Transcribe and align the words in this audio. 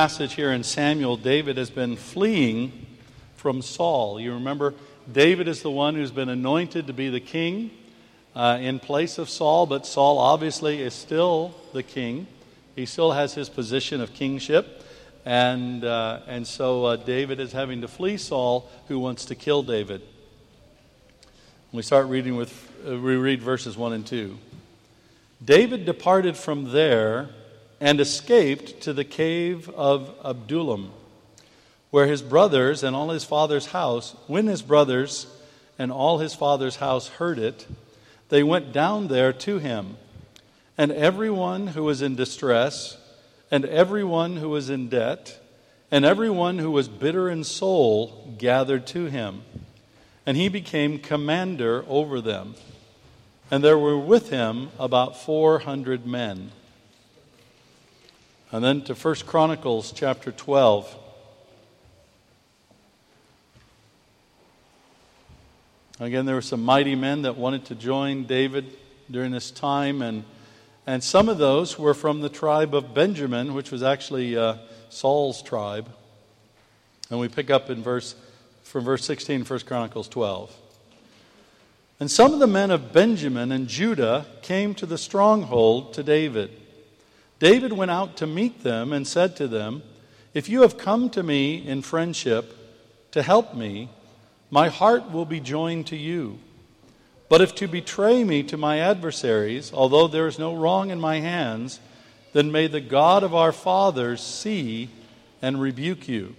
passage 0.00 0.32
here 0.32 0.50
in 0.50 0.62
Samuel, 0.62 1.18
David 1.18 1.58
has 1.58 1.68
been 1.68 1.94
fleeing 1.94 2.86
from 3.36 3.60
Saul. 3.60 4.18
You 4.18 4.32
remember, 4.32 4.72
David 5.12 5.46
is 5.46 5.60
the 5.60 5.70
one 5.70 5.94
who's 5.94 6.10
been 6.10 6.30
anointed 6.30 6.86
to 6.86 6.94
be 6.94 7.10
the 7.10 7.20
king 7.20 7.70
uh, 8.34 8.56
in 8.62 8.78
place 8.78 9.18
of 9.18 9.28
Saul, 9.28 9.66
but 9.66 9.84
Saul 9.84 10.16
obviously 10.16 10.80
is 10.80 10.94
still 10.94 11.54
the 11.74 11.82
king. 11.82 12.26
He 12.74 12.86
still 12.86 13.12
has 13.12 13.34
his 13.34 13.50
position 13.50 14.00
of 14.00 14.14
kingship. 14.14 14.86
And, 15.26 15.84
uh, 15.84 16.20
and 16.26 16.46
so 16.46 16.86
uh, 16.86 16.96
David 16.96 17.38
is 17.38 17.52
having 17.52 17.82
to 17.82 17.88
flee 17.88 18.16
Saul, 18.16 18.70
who 18.88 18.98
wants 18.98 19.26
to 19.26 19.34
kill 19.34 19.62
David. 19.62 20.00
We 21.72 21.82
start 21.82 22.06
reading 22.06 22.36
with, 22.36 22.72
uh, 22.88 22.96
we 22.96 23.16
read 23.16 23.42
verses 23.42 23.76
1 23.76 23.92
and 23.92 24.06
2. 24.06 24.38
David 25.44 25.84
departed 25.84 26.38
from 26.38 26.72
there 26.72 27.28
and 27.80 28.00
escaped 28.00 28.82
to 28.82 28.92
the 28.92 29.04
cave 29.04 29.70
of 29.70 30.14
Adullam, 30.22 30.92
where 31.90 32.06
his 32.06 32.22
brothers 32.22 32.84
and 32.84 32.94
all 32.94 33.08
his 33.08 33.24
father's 33.24 33.66
house, 33.66 34.14
when 34.26 34.46
his 34.46 34.62
brothers 34.62 35.26
and 35.78 35.90
all 35.90 36.18
his 36.18 36.34
father's 36.34 36.76
house 36.76 37.08
heard 37.08 37.38
it, 37.38 37.66
they 38.28 38.42
went 38.42 38.72
down 38.72 39.08
there 39.08 39.32
to 39.32 39.58
him. 39.58 39.96
And 40.76 40.92
everyone 40.92 41.68
who 41.68 41.84
was 41.84 42.02
in 42.02 42.14
distress, 42.14 42.96
and 43.50 43.64
everyone 43.64 44.36
who 44.36 44.50
was 44.50 44.70
in 44.70 44.88
debt, 44.88 45.40
and 45.90 46.04
everyone 46.04 46.58
who 46.58 46.70
was 46.70 46.88
bitter 46.88 47.28
in 47.28 47.42
soul 47.44 48.34
gathered 48.38 48.86
to 48.88 49.06
him. 49.06 49.42
And 50.24 50.36
he 50.36 50.48
became 50.48 50.98
commander 50.98 51.84
over 51.88 52.20
them. 52.20 52.54
And 53.50 53.64
there 53.64 53.78
were 53.78 53.98
with 53.98 54.30
him 54.30 54.68
about 54.78 55.16
400 55.16 56.06
men. 56.06 56.52
And 58.52 58.64
then 58.64 58.82
to 58.82 58.94
1 58.94 59.14
Chronicles 59.26 59.92
chapter 59.92 60.32
12. 60.32 60.96
Again, 66.00 66.26
there 66.26 66.34
were 66.34 66.42
some 66.42 66.64
mighty 66.64 66.96
men 66.96 67.22
that 67.22 67.36
wanted 67.36 67.66
to 67.66 67.76
join 67.76 68.24
David 68.24 68.76
during 69.08 69.30
this 69.30 69.52
time, 69.52 70.02
and, 70.02 70.24
and 70.84 71.04
some 71.04 71.28
of 71.28 71.38
those 71.38 71.78
were 71.78 71.94
from 71.94 72.22
the 72.22 72.28
tribe 72.28 72.74
of 72.74 72.92
Benjamin, 72.92 73.54
which 73.54 73.70
was 73.70 73.84
actually 73.84 74.36
uh, 74.36 74.56
Saul's 74.88 75.42
tribe. 75.42 75.88
And 77.08 77.20
we 77.20 77.28
pick 77.28 77.50
up 77.50 77.70
in 77.70 77.84
verse 77.84 78.16
from 78.64 78.82
verse 78.82 79.04
16, 79.04 79.44
1 79.44 79.60
Chronicles 79.60 80.08
12. 80.08 80.56
And 82.00 82.10
some 82.10 82.32
of 82.32 82.40
the 82.40 82.48
men 82.48 82.72
of 82.72 82.92
Benjamin 82.92 83.52
and 83.52 83.68
Judah 83.68 84.26
came 84.42 84.74
to 84.74 84.86
the 84.86 84.98
stronghold 84.98 85.94
to 85.94 86.02
David 86.02 86.50
David 87.40 87.72
went 87.72 87.90
out 87.90 88.18
to 88.18 88.26
meet 88.26 88.62
them 88.62 88.92
and 88.92 89.06
said 89.06 89.34
to 89.36 89.48
them, 89.48 89.82
If 90.34 90.48
you 90.48 90.60
have 90.60 90.78
come 90.78 91.08
to 91.10 91.22
me 91.22 91.66
in 91.66 91.82
friendship 91.82 92.54
to 93.12 93.22
help 93.22 93.54
me, 93.54 93.88
my 94.50 94.68
heart 94.68 95.10
will 95.10 95.24
be 95.24 95.40
joined 95.40 95.86
to 95.88 95.96
you. 95.96 96.38
But 97.30 97.40
if 97.40 97.54
to 97.56 97.66
betray 97.66 98.24
me 98.24 98.42
to 98.44 98.58
my 98.58 98.78
adversaries, 98.78 99.72
although 99.72 100.06
there 100.06 100.26
is 100.26 100.38
no 100.38 100.54
wrong 100.54 100.90
in 100.90 101.00
my 101.00 101.20
hands, 101.20 101.80
then 102.34 102.52
may 102.52 102.66
the 102.66 102.80
God 102.80 103.22
of 103.22 103.34
our 103.34 103.52
fathers 103.52 104.20
see 104.20 104.90
and 105.40 105.60
rebuke 105.60 106.08
you. 106.08 106.36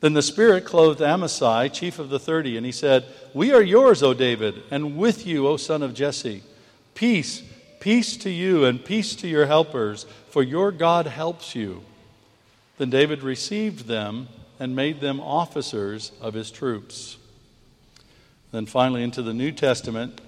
Then 0.00 0.12
the 0.12 0.22
Spirit 0.22 0.64
clothed 0.64 1.00
Amasai, 1.00 1.72
chief 1.72 1.98
of 1.98 2.10
the 2.10 2.20
thirty, 2.20 2.56
and 2.56 2.66
he 2.66 2.72
said, 2.72 3.06
We 3.32 3.52
are 3.52 3.62
yours, 3.62 4.02
O 4.02 4.12
David, 4.12 4.62
and 4.70 4.98
with 4.98 5.26
you, 5.26 5.48
O 5.48 5.56
son 5.56 5.82
of 5.82 5.94
Jesse. 5.94 6.42
Peace 6.94 7.42
Peace 7.80 8.16
to 8.18 8.30
you 8.30 8.64
and 8.64 8.84
peace 8.84 9.14
to 9.16 9.28
your 9.28 9.46
helpers, 9.46 10.04
for 10.30 10.42
your 10.42 10.72
God 10.72 11.06
helps 11.06 11.54
you. 11.54 11.82
Then 12.76 12.90
David 12.90 13.22
received 13.22 13.86
them 13.86 14.28
and 14.58 14.74
made 14.74 15.00
them 15.00 15.20
officers 15.20 16.12
of 16.20 16.34
his 16.34 16.50
troops. 16.50 17.16
Then 18.50 18.66
finally, 18.66 19.02
into 19.02 19.22
the 19.22 19.34
New 19.34 19.52
Testament, 19.52 20.20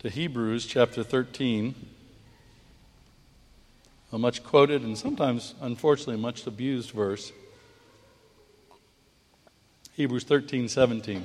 to 0.00 0.10
Hebrews 0.10 0.66
chapter 0.66 1.02
13, 1.02 1.74
a 4.12 4.18
much 4.18 4.44
quoted 4.44 4.82
and 4.82 4.98
sometimes, 4.98 5.54
unfortunately, 5.60 6.16
much 6.16 6.46
abused 6.46 6.90
verse. 6.90 7.32
Hebrews 9.94 10.24
13, 10.24 10.68
17. 10.68 11.24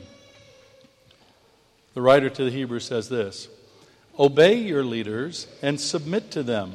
The 1.94 2.02
writer 2.02 2.30
to 2.30 2.44
the 2.46 2.52
Hebrews 2.52 2.86
says 2.86 3.10
this. 3.10 3.50
Obey 4.20 4.56
your 4.56 4.84
leaders 4.84 5.48
and 5.62 5.80
submit 5.80 6.30
to 6.32 6.44
them, 6.44 6.74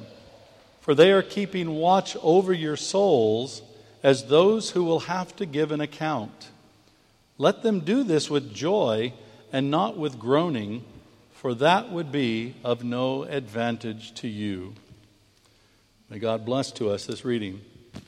for 0.81 0.94
they 0.94 1.12
are 1.12 1.22
keeping 1.22 1.75
watch 1.75 2.16
over 2.22 2.55
your 2.55 2.77
souls 2.77 3.60
as 4.03 4.27
those 4.27 4.71
who 4.71 4.82
will 4.82 5.00
have 5.00 5.37
to 5.37 5.44
give 5.44 5.71
an 5.71 5.83
account. 5.83 6.49
Let 7.37 7.62
them 7.62 7.81
do 7.81 8.03
this 8.03 8.31
with 8.31 8.54
joy 8.54 9.12
and 9.53 9.71
not 9.71 9.99
with 9.99 10.19
groaning, 10.19 10.84
for 11.33 11.54
that 11.54 11.91
would 11.91 12.10
be 12.10 12.54
of 12.65 12.83
no 12.83 13.25
advantage 13.25 14.15
to 14.15 14.28
you. 14.28 14.75
May 16.09 16.19
God 16.19 16.47
bless 16.47 16.71
to 16.72 16.91
us 16.91 17.04
this 17.04 17.25
reading 17.25 17.60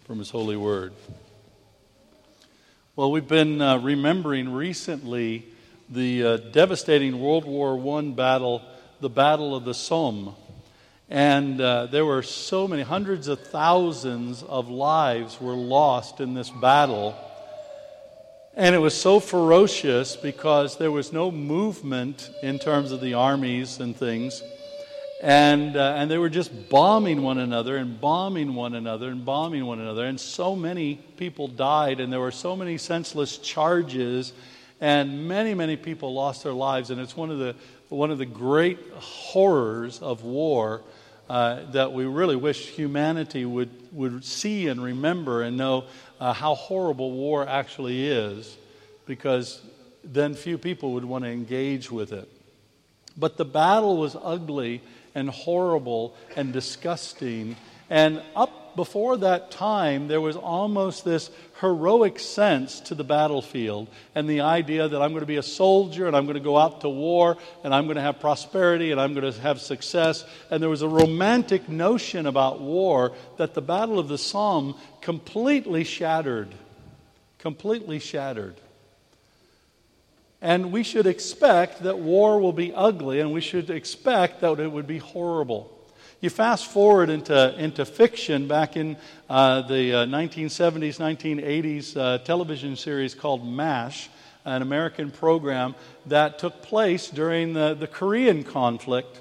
from 0.04 0.18
His 0.18 0.30
holy 0.30 0.56
word. 0.56 0.94
Well, 2.94 3.10
we've 3.10 3.28
been 3.28 3.60
uh, 3.60 3.78
remembering 3.78 4.50
recently 4.50 5.44
the 5.90 6.24
uh, 6.24 6.36
devastating 6.36 7.20
World 7.20 7.44
War 7.44 7.98
I 7.98 8.02
battle 8.10 8.62
the 9.00 9.08
Battle 9.08 9.54
of 9.54 9.64
the 9.64 9.74
Somme. 9.74 10.34
And 11.08 11.60
uh, 11.60 11.86
there 11.86 12.04
were 12.04 12.22
so 12.22 12.66
many, 12.66 12.82
hundreds 12.82 13.28
of 13.28 13.40
thousands 13.40 14.42
of 14.42 14.68
lives 14.68 15.40
were 15.40 15.54
lost 15.54 16.20
in 16.20 16.34
this 16.34 16.50
battle. 16.50 17.14
And 18.54 18.74
it 18.74 18.78
was 18.78 18.98
so 18.98 19.20
ferocious 19.20 20.16
because 20.16 20.78
there 20.78 20.90
was 20.90 21.12
no 21.12 21.30
movement 21.30 22.30
in 22.42 22.58
terms 22.58 22.90
of 22.90 23.00
the 23.00 23.14
armies 23.14 23.78
and 23.80 23.94
things. 23.94 24.42
And, 25.22 25.76
uh, 25.76 25.94
and 25.96 26.10
they 26.10 26.18
were 26.18 26.28
just 26.28 26.68
bombing 26.68 27.22
one 27.22 27.38
another 27.38 27.76
and 27.76 28.00
bombing 28.00 28.54
one 28.54 28.74
another 28.74 29.08
and 29.08 29.24
bombing 29.24 29.64
one 29.64 29.80
another. 29.80 30.06
And 30.06 30.18
so 30.18 30.56
many 30.56 30.96
people 31.16 31.48
died, 31.48 32.00
and 32.00 32.12
there 32.12 32.20
were 32.20 32.30
so 32.30 32.56
many 32.56 32.78
senseless 32.78 33.38
charges, 33.38 34.32
and 34.80 35.26
many, 35.26 35.54
many 35.54 35.76
people 35.76 36.12
lost 36.12 36.42
their 36.42 36.52
lives. 36.52 36.90
And 36.90 37.00
it's 37.00 37.16
one 37.16 37.30
of 37.30 37.38
the 37.38 37.54
one 37.88 38.10
of 38.10 38.18
the 38.18 38.26
great 38.26 38.78
horrors 38.94 40.00
of 40.00 40.24
war 40.24 40.82
uh, 41.28 41.70
that 41.72 41.92
we 41.92 42.04
really 42.04 42.36
wish 42.36 42.68
humanity 42.68 43.44
would, 43.44 43.70
would 43.92 44.24
see 44.24 44.68
and 44.68 44.82
remember 44.82 45.42
and 45.42 45.56
know 45.56 45.84
uh, 46.20 46.32
how 46.32 46.54
horrible 46.54 47.12
war 47.12 47.46
actually 47.46 48.08
is, 48.08 48.56
because 49.06 49.60
then 50.04 50.34
few 50.34 50.58
people 50.58 50.92
would 50.92 51.04
want 51.04 51.24
to 51.24 51.30
engage 51.30 51.90
with 51.90 52.12
it. 52.12 52.28
But 53.16 53.36
the 53.36 53.44
battle 53.44 53.96
was 53.96 54.16
ugly 54.20 54.82
and 55.14 55.30
horrible 55.30 56.14
and 56.36 56.52
disgusting. 56.52 57.56
And 57.88 58.22
up 58.34 58.65
before 58.76 59.16
that 59.18 59.50
time, 59.50 60.06
there 60.06 60.20
was 60.20 60.36
almost 60.36 61.04
this 61.04 61.30
heroic 61.60 62.18
sense 62.18 62.80
to 62.80 62.94
the 62.94 63.02
battlefield 63.02 63.88
and 64.14 64.28
the 64.28 64.42
idea 64.42 64.86
that 64.86 65.00
I'm 65.00 65.10
going 65.10 65.20
to 65.20 65.26
be 65.26 65.38
a 65.38 65.42
soldier 65.42 66.06
and 66.06 66.14
I'm 66.14 66.26
going 66.26 66.34
to 66.34 66.40
go 66.40 66.58
out 66.58 66.82
to 66.82 66.88
war 66.88 67.38
and 67.64 67.74
I'm 67.74 67.84
going 67.84 67.96
to 67.96 68.02
have 68.02 68.20
prosperity 68.20 68.92
and 68.92 69.00
I'm 69.00 69.14
going 69.14 69.32
to 69.32 69.40
have 69.40 69.60
success. 69.60 70.24
And 70.50 70.62
there 70.62 70.68
was 70.68 70.82
a 70.82 70.88
romantic 70.88 71.68
notion 71.68 72.26
about 72.26 72.60
war 72.60 73.12
that 73.38 73.54
the 73.54 73.62
Battle 73.62 73.98
of 73.98 74.08
the 74.08 74.18
Somme 74.18 74.76
completely 75.00 75.82
shattered. 75.82 76.54
Completely 77.38 77.98
shattered. 77.98 78.56
And 80.42 80.70
we 80.70 80.82
should 80.82 81.06
expect 81.06 81.82
that 81.82 81.98
war 81.98 82.38
will 82.38 82.52
be 82.52 82.72
ugly 82.72 83.20
and 83.20 83.32
we 83.32 83.40
should 83.40 83.70
expect 83.70 84.42
that 84.42 84.60
it 84.60 84.70
would 84.70 84.86
be 84.86 84.98
horrible. 84.98 85.75
You 86.26 86.30
fast 86.30 86.66
forward 86.66 87.08
into, 87.08 87.56
into 87.56 87.84
fiction 87.84 88.48
back 88.48 88.76
in 88.76 88.96
uh, 89.30 89.62
the 89.62 89.92
uh, 89.92 90.06
1970s, 90.06 90.98
1980s 90.98 91.96
uh, 91.96 92.18
television 92.18 92.74
series 92.74 93.14
called 93.14 93.46
MASH, 93.46 94.08
an 94.44 94.60
American 94.60 95.12
program 95.12 95.76
that 96.06 96.40
took 96.40 96.62
place 96.62 97.10
during 97.10 97.52
the, 97.52 97.74
the 97.74 97.86
Korean 97.86 98.42
conflict 98.42 99.20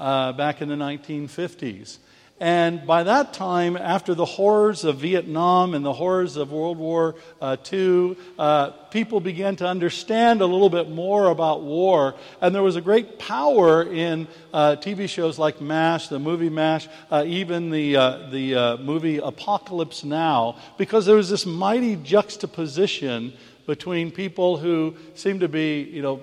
uh, 0.00 0.32
back 0.32 0.62
in 0.62 0.70
the 0.70 0.74
1950s. 0.74 1.98
And 2.40 2.86
by 2.86 3.02
that 3.02 3.32
time, 3.32 3.76
after 3.76 4.14
the 4.14 4.24
horrors 4.24 4.84
of 4.84 4.98
Vietnam 4.98 5.74
and 5.74 5.84
the 5.84 5.92
horrors 5.92 6.36
of 6.36 6.52
World 6.52 6.78
War 6.78 7.16
uh, 7.40 7.56
II, 7.72 8.16
uh, 8.38 8.70
people 8.90 9.18
began 9.18 9.56
to 9.56 9.66
understand 9.66 10.40
a 10.40 10.46
little 10.46 10.70
bit 10.70 10.88
more 10.88 11.30
about 11.30 11.62
war. 11.62 12.14
And 12.40 12.54
there 12.54 12.62
was 12.62 12.76
a 12.76 12.80
great 12.80 13.18
power 13.18 13.82
in 13.82 14.28
uh, 14.52 14.76
TV 14.76 15.08
shows 15.08 15.36
like 15.36 15.60
MASH, 15.60 16.08
the 16.08 16.20
movie 16.20 16.48
MASH, 16.50 16.86
uh, 17.10 17.24
even 17.26 17.70
the, 17.70 17.96
uh, 17.96 18.30
the 18.30 18.54
uh, 18.54 18.76
movie 18.76 19.18
Apocalypse 19.18 20.04
Now, 20.04 20.58
because 20.76 21.06
there 21.06 21.16
was 21.16 21.30
this 21.30 21.44
mighty 21.44 21.96
juxtaposition 21.96 23.32
between 23.66 24.12
people 24.12 24.58
who 24.58 24.94
seemed 25.14 25.40
to 25.40 25.48
be, 25.48 25.82
you 25.82 26.02
know, 26.02 26.20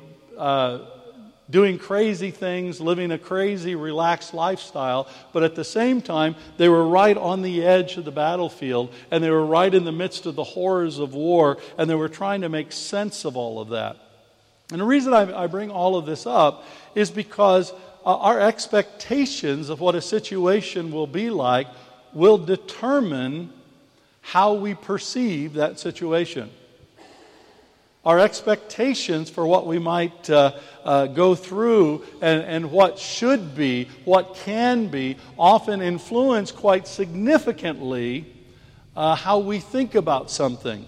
doing 1.50 1.78
crazy 1.78 2.32
things, 2.32 2.82
living 2.82 3.12
a 3.12 3.18
crazy, 3.18 3.76
relaxed 3.76 4.34
lifestyle, 4.34 5.08
but 5.32 5.44
at 5.44 5.56
the 5.56 5.64
same 5.64 6.02
time, 6.02 6.36
they 6.58 6.68
were 6.68 6.88
right 6.88 7.16
on 7.16 7.42
the 7.42 7.64
edge 7.64 7.98
of 7.98 8.06
the 8.06 8.12
battlefield, 8.12 8.94
and 9.12 9.24
they 9.24 9.30
were 9.30 9.46
right 9.46 9.74
in 9.74 9.86
the 9.86 9.92
midst 9.92 10.26
of 10.26 10.36
the 10.36 10.44
horrors 10.44 10.98
of 10.98 11.14
war, 11.14 11.58
and 11.78 11.90
they 11.90 11.96
were 11.96 12.10
trying 12.10 12.42
to 12.42 12.50
make 12.50 12.72
sense 12.72 13.26
of 13.26 13.38
all 13.38 13.60
of 13.60 13.70
that. 13.70 13.98
And 14.72 14.82
the 14.82 14.86
reason 14.86 15.14
I, 15.14 15.44
I 15.44 15.48
bring 15.48 15.70
all 15.70 15.96
of 15.96 16.08
this 16.08 16.26
up 16.26 16.66
is 16.96 17.12
because 17.12 17.72
uh, 18.04 18.18
our 18.18 18.40
expectations 18.40 19.70
of 19.70 19.80
what 19.80 19.94
a 19.94 20.02
situation 20.02 20.92
will 20.92 21.08
be 21.08 21.30
like 21.30 21.68
will 22.14 22.40
determine 22.40 23.52
how 24.22 24.54
we 24.56 24.74
perceive 24.74 25.54
that 25.54 25.80
situation 25.80 26.50
our 28.06 28.20
expectations 28.20 29.30
for 29.30 29.48
what 29.48 29.66
we 29.66 29.80
might 29.80 30.30
uh, 30.30 30.52
uh, 30.84 31.08
go 31.08 31.34
through 31.34 32.04
and, 32.22 32.44
and 32.44 32.72
what 32.72 33.00
should 33.00 33.56
be, 33.56 33.90
what 34.04 34.36
can 34.36 34.88
be, 34.88 35.18
often 35.40 35.82
influence 35.82 36.52
quite 36.52 36.88
significantly 36.88 38.26
uh, 38.96 39.16
how 39.16 39.40
we 39.40 39.60
think 39.60 39.96
about 39.96 40.30
something. 40.30 40.86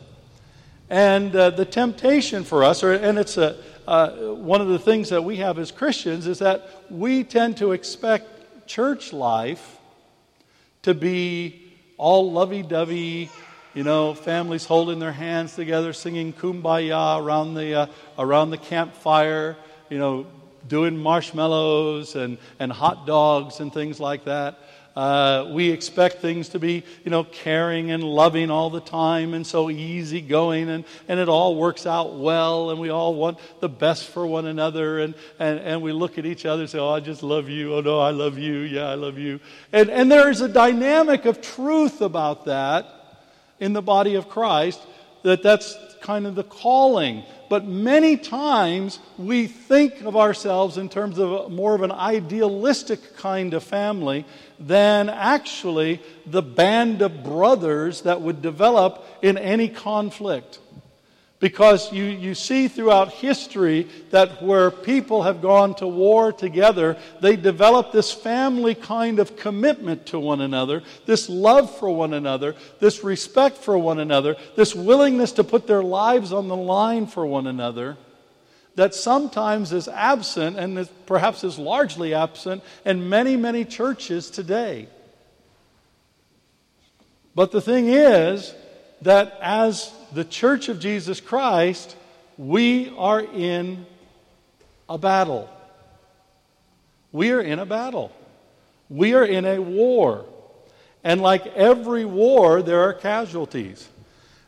And 0.90 1.36
uh, 1.36 1.50
the 1.50 1.66
temptation 1.66 2.44
for 2.44 2.64
us, 2.64 2.84
or, 2.84 2.94
and 2.94 3.18
it's 3.18 3.38
a, 3.38 3.58
uh, 3.88 4.12
one 4.34 4.62
of 4.62 4.68
the 4.68 4.80
things 4.80 5.10
that 5.10 5.24
we 5.24 5.38
have 5.38 5.58
as 5.58 5.72
Christians, 5.72 6.28
is 6.28 6.40
that 6.40 6.70
we 6.90 7.24
tend 7.24 7.58
to 7.58 7.72
expect 7.72 8.68
church 8.68 9.12
life 9.12 9.80
to 10.84 10.94
be 10.94 11.74
all 11.98 12.32
lovey 12.32 12.62
dovey 12.62 13.30
you 13.78 13.84
know, 13.84 14.16
families 14.16 14.66
holding 14.66 14.98
their 14.98 15.12
hands 15.12 15.54
together, 15.54 15.94
singing 15.94 16.34
kumbaya 16.34 17.22
around 17.22 17.54
the, 17.54 17.82
uh, 17.82 17.88
around 18.18 18.50
the 18.50 18.58
campfire, 18.58 19.56
you 19.88 20.00
know, 20.00 20.26
doing 20.68 20.98
marshmallows 20.98 22.16
and, 22.16 22.40
and 22.58 22.72
hot 22.72 23.06
dogs 23.06 23.60
and 23.60 23.72
things 23.72 24.00
like 24.00 24.26
that. 24.26 24.58
Uh, 24.96 25.52
we 25.54 25.70
expect 25.70 26.22
things 26.24 26.50
to 26.50 26.58
be, 26.58 26.84
you 27.06 27.12
know, 27.12 27.24
caring 27.24 27.92
and 27.92 28.04
loving 28.04 28.50
all 28.50 28.72
the 28.72 28.82
time 28.82 29.36
and 29.36 29.46
so 29.46 29.70
easygoing 29.70 30.70
and, 30.70 30.84
and 31.08 31.20
it 31.20 31.30
all 31.30 31.56
works 31.56 31.86
out 31.86 32.18
well 32.18 32.72
and 32.72 32.80
we 32.80 32.90
all 32.90 33.14
want 33.14 33.38
the 33.60 33.70
best 33.70 34.08
for 34.08 34.26
one 34.26 34.48
another 34.48 35.02
and, 35.02 35.14
and, 35.38 35.60
and 35.60 35.84
we 35.84 35.92
look 35.92 36.18
at 36.18 36.26
each 36.26 36.48
other 36.48 36.64
and 36.64 36.70
say, 36.72 36.80
oh, 36.80 36.90
I 36.90 37.00
just 37.00 37.22
love 37.22 37.48
you. 37.48 37.76
Oh, 37.76 37.82
no, 37.82 38.00
I 38.00 38.10
love 38.10 38.40
you. 38.40 38.54
Yeah, 38.62 38.90
I 38.90 38.96
love 38.96 39.20
you. 39.20 39.40
And, 39.72 39.92
and 39.92 40.12
there's 40.12 40.42
a 40.42 40.50
dynamic 40.50 41.26
of 41.26 41.42
truth 41.42 42.02
about 42.02 42.46
that 42.46 42.97
in 43.60 43.74
the 43.74 43.82
body 43.82 44.16
of 44.16 44.30
Christ 44.30 44.82
that 45.24 45.44
that's 45.44 45.76
kind 46.02 46.26
of 46.26 46.36
the 46.36 46.44
calling. 46.44 47.24
But 47.50 47.66
many 47.66 48.18
times 48.18 49.00
we 49.18 49.48
think 49.48 50.02
of 50.02 50.16
ourselves 50.16 50.78
in 50.78 50.90
terms 50.90 51.18
of 51.18 51.52
more 51.52 51.76
of 51.76 51.82
an 51.82 51.92
idealistic 51.92 53.18
kind 53.18 53.54
of 53.54 53.64
family 53.64 54.26
than 54.60 55.10
actually 55.10 56.02
the 56.26 56.42
band 56.42 57.02
of 57.02 57.24
brothers 57.24 58.02
that 58.02 58.22
would 58.22 58.42
develop 58.42 59.06
in 59.22 59.38
any 59.38 59.70
conflict. 59.70 60.60
Because 61.40 61.94
you, 61.94 62.04
you 62.04 62.34
see 62.34 62.68
throughout 62.68 63.14
history 63.14 63.88
that 64.10 64.42
where 64.42 64.72
people 64.72 65.22
have 65.22 65.40
gone 65.40 65.76
to 65.76 65.88
war 65.88 66.34
together, 66.34 66.98
they 67.22 67.36
develop 67.36 67.92
this 67.92 68.12
family 68.12 68.74
kind 68.74 69.20
of 69.20 69.38
commitment 69.38 70.08
to 70.08 70.20
one 70.20 70.42
another, 70.42 70.82
this 71.06 71.30
love 71.30 71.78
for 71.78 71.92
one 71.92 72.14
another, 72.14 72.56
this 72.80 73.04
respect 73.04 73.58
for 73.58 73.78
one 73.78 74.00
another, 74.00 74.36
this 74.56 74.74
willingness 74.74 75.34
to 75.34 75.44
put 75.44 75.68
their 75.68 75.84
lives 75.84 76.34
on 76.34 76.48
the 76.48 76.56
line 76.56 77.06
for 77.06 77.24
one 77.24 77.46
another, 77.46 77.98
that 78.74 78.96
sometimes 78.96 79.74
is 79.74 79.88
absent 79.88 80.58
and 80.58 80.80
is, 80.80 80.90
perhaps 81.06 81.44
is 81.44 81.60
largely 81.60 82.16
absent 82.16 82.64
in 82.84 83.10
many, 83.10 83.38
many 83.38 83.64
churches 83.64 84.32
today. 84.32 84.88
But 87.36 87.52
the 87.52 87.62
thing 87.62 87.90
is 87.90 88.56
that 89.04 89.38
as 89.40 89.94
the 90.14 90.26
church 90.26 90.70
of 90.70 90.80
Jesus 90.80 91.20
Christ, 91.22 91.96
we 92.38 92.94
are 92.98 93.22
in 93.22 93.86
a 94.88 94.98
battle. 94.98 95.50
We 97.12 97.32
are 97.32 97.42
in 97.42 97.60
a 97.60 97.66
battle. 97.66 98.12
We 98.90 99.14
are 99.14 99.26
in 99.26 99.46
a 99.46 99.60
war. 99.60 100.26
And 101.04 101.22
like 101.22 101.48
every 101.48 102.06
war, 102.06 102.62
there 102.62 102.82
are 102.82 102.94
casualties. 102.94 103.88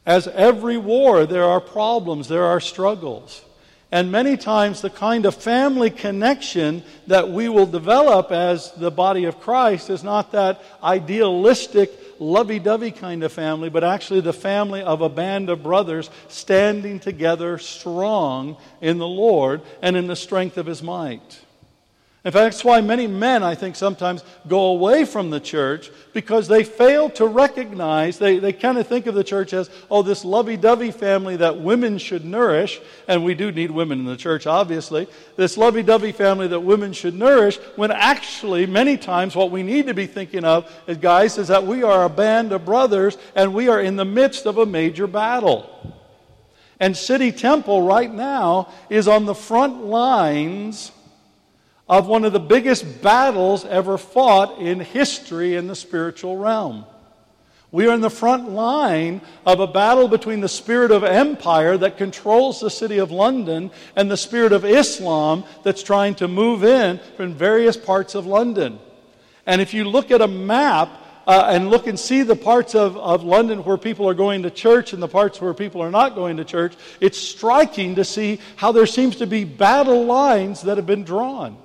As 0.05 0.27
every 0.27 0.77
war, 0.77 1.25
there 1.25 1.43
are 1.45 1.61
problems, 1.61 2.27
there 2.27 2.45
are 2.45 2.59
struggles. 2.59 3.43
And 3.91 4.11
many 4.11 4.37
times, 4.37 4.81
the 4.81 4.89
kind 4.89 5.25
of 5.25 5.35
family 5.35 5.89
connection 5.89 6.83
that 7.07 7.29
we 7.29 7.49
will 7.49 7.65
develop 7.65 8.31
as 8.31 8.71
the 8.73 8.91
body 8.91 9.25
of 9.25 9.39
Christ 9.39 9.89
is 9.89 10.03
not 10.03 10.31
that 10.33 10.61
idealistic 10.83 11.91
lovey 12.19 12.59
dovey 12.59 12.91
kind 12.91 13.23
of 13.23 13.31
family, 13.31 13.69
but 13.69 13.83
actually 13.83 14.21
the 14.21 14.33
family 14.33 14.81
of 14.81 15.01
a 15.01 15.09
band 15.09 15.49
of 15.49 15.63
brothers 15.63 16.09
standing 16.27 16.99
together 16.99 17.57
strong 17.57 18.57
in 18.81 18.97
the 18.97 19.07
Lord 19.07 19.61
and 19.81 19.97
in 19.97 20.07
the 20.07 20.15
strength 20.15 20.57
of 20.57 20.65
his 20.65 20.83
might. 20.83 21.39
In 22.25 22.33
fact, 22.33 22.51
that's 22.51 22.65
why 22.65 22.81
many 22.81 23.07
men, 23.07 23.43
I 23.43 23.55
think, 23.55 23.77
sometimes 23.77 24.25
go 24.45 24.65
away 24.65 25.05
from 25.05 25.29
the 25.29 25.39
church 25.39 25.89
because 26.11 26.49
they 26.49 26.65
fail 26.65 27.09
to 27.11 27.25
recognize, 27.25 28.19
they, 28.19 28.39
they 28.39 28.51
kind 28.51 28.77
of 28.77 28.87
think 28.87 29.07
of 29.07 29.15
the 29.15 29.23
church 29.23 29.53
as, 29.53 29.69
oh, 29.89 30.01
this 30.01 30.25
lovey 30.25 30.57
dovey 30.57 30.91
family 30.91 31.37
that 31.37 31.61
women 31.61 31.97
should 31.97 32.25
nourish, 32.25 32.81
and 33.07 33.23
we 33.23 33.35
do 33.35 33.53
need 33.53 33.71
women 33.71 33.99
in 33.99 34.05
the 34.05 34.17
church, 34.17 34.47
obviously, 34.47 35.07
this 35.37 35.57
lovey 35.57 35.81
dovey 35.81 36.11
family 36.11 36.49
that 36.49 36.59
women 36.59 36.91
should 36.91 37.15
nourish, 37.15 37.55
when 37.77 37.89
actually, 37.89 38.65
many 38.65 38.97
times, 38.97 39.33
what 39.33 39.49
we 39.49 39.63
need 39.63 39.87
to 39.87 39.93
be 39.93 40.05
thinking 40.05 40.43
of, 40.43 40.69
guys, 40.99 41.37
is 41.37 41.47
that 41.47 41.65
we 41.65 41.83
are 41.83 42.03
a 42.03 42.09
band 42.09 42.51
of 42.51 42.65
brothers 42.65 43.17
and 43.33 43.53
we 43.53 43.69
are 43.69 43.79
in 43.79 43.95
the 43.95 44.03
midst 44.03 44.45
of 44.45 44.57
a 44.57 44.65
major 44.65 45.07
battle. 45.07 45.95
And 46.81 46.97
City 46.97 47.31
Temple 47.31 47.81
right 47.81 48.13
now 48.13 48.73
is 48.89 49.07
on 49.07 49.25
the 49.25 49.35
front 49.35 49.85
lines 49.85 50.91
of 51.89 52.07
one 52.07 52.23
of 52.23 52.31
the 52.31 52.39
biggest 52.39 53.01
battles 53.01 53.65
ever 53.65 53.97
fought 53.97 54.59
in 54.59 54.79
history 54.79 55.55
in 55.55 55.67
the 55.67 55.75
spiritual 55.75 56.37
realm. 56.37 56.85
We 57.71 57.87
are 57.87 57.93
in 57.93 58.01
the 58.01 58.09
front 58.09 58.49
line 58.49 59.21
of 59.45 59.59
a 59.59 59.67
battle 59.67 60.07
between 60.07 60.41
the 60.41 60.49
spirit 60.49 60.91
of 60.91 61.03
empire 61.03 61.77
that 61.77 61.97
controls 61.97 62.59
the 62.59 62.69
city 62.69 62.97
of 62.97 63.11
London 63.11 63.69
and 63.95 64.09
the 64.09 64.17
spirit 64.17 64.53
of 64.53 64.65
Islam 64.65 65.43
that's 65.63 65.83
trying 65.83 66.15
to 66.15 66.27
move 66.27 66.63
in 66.63 66.99
from 67.15 67.33
various 67.33 67.77
parts 67.77 68.15
of 68.15 68.25
London. 68.25 68.79
And 69.45 69.61
if 69.61 69.73
you 69.73 69.83
look 69.83 70.09
at 70.09 70.21
a 70.21 70.27
map 70.27 70.89
uh, 71.27 71.49
and 71.51 71.69
look 71.69 71.85
and 71.85 71.99
see 71.99 72.23
the 72.23 72.35
parts 72.35 72.73
of, 72.73 72.97
of 72.97 73.23
London 73.23 73.63
where 73.63 73.77
people 73.77 74.09
are 74.09 74.15
going 74.15 74.43
to 74.43 74.49
church 74.49 74.93
and 74.93 75.01
the 75.01 75.07
parts 75.07 75.39
where 75.39 75.53
people 75.53 75.81
are 75.81 75.91
not 75.91 76.15
going 76.15 76.37
to 76.37 76.45
church, 76.45 76.73
it's 76.99 77.19
striking 77.19 77.95
to 77.95 78.03
see 78.03 78.39
how 78.55 78.71
there 78.71 78.87
seems 78.87 79.17
to 79.17 79.27
be 79.27 79.43
battle 79.43 80.05
lines 80.05 80.63
that 80.63 80.77
have 80.77 80.87
been 80.87 81.03
drawn. 81.03 81.55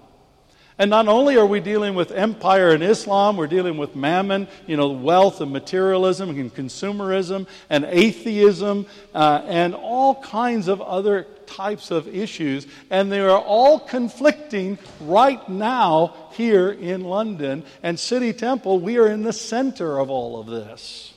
And 0.77 0.91
not 0.91 1.07
only 1.07 1.37
are 1.37 1.47
we 1.47 1.61
dealing 1.61 1.95
with 1.95 2.11
empire 2.11 2.71
and 2.71 2.83
Islam, 2.83 3.37
we're 3.37 3.47
dealing 3.47 3.77
with 3.77 3.95
mammon, 3.95 4.49
you 4.67 4.77
know, 4.77 4.89
wealth 4.89 5.41
and 5.41 5.53
materialism 5.53 6.31
and 6.31 6.53
consumerism 6.53 7.47
and 7.71 7.85
atheism 7.85 8.87
uh, 9.15 9.43
and 9.47 9.75
all 9.77 10.21
kinds 10.21 10.67
of 10.67 10.83
other 10.83 11.29
types 11.47 11.93
of 11.93 12.09
issues. 12.09 12.67
And 12.91 13.13
they 13.13 13.21
are 13.21 13.39
all 13.39 13.79
conflicting 13.79 14.79
right 15.01 15.49
now 15.49 16.15
here 16.33 16.71
in 16.71 17.05
London. 17.05 17.63
And 17.85 17.99
City 17.99 18.33
Temple, 18.33 18.81
we 18.81 18.99
are 18.99 19.07
in 19.07 19.23
the 19.23 19.33
center 19.33 20.01
of 20.01 20.11
all 20.11 20.41
of 20.41 20.49
this. 20.49 21.15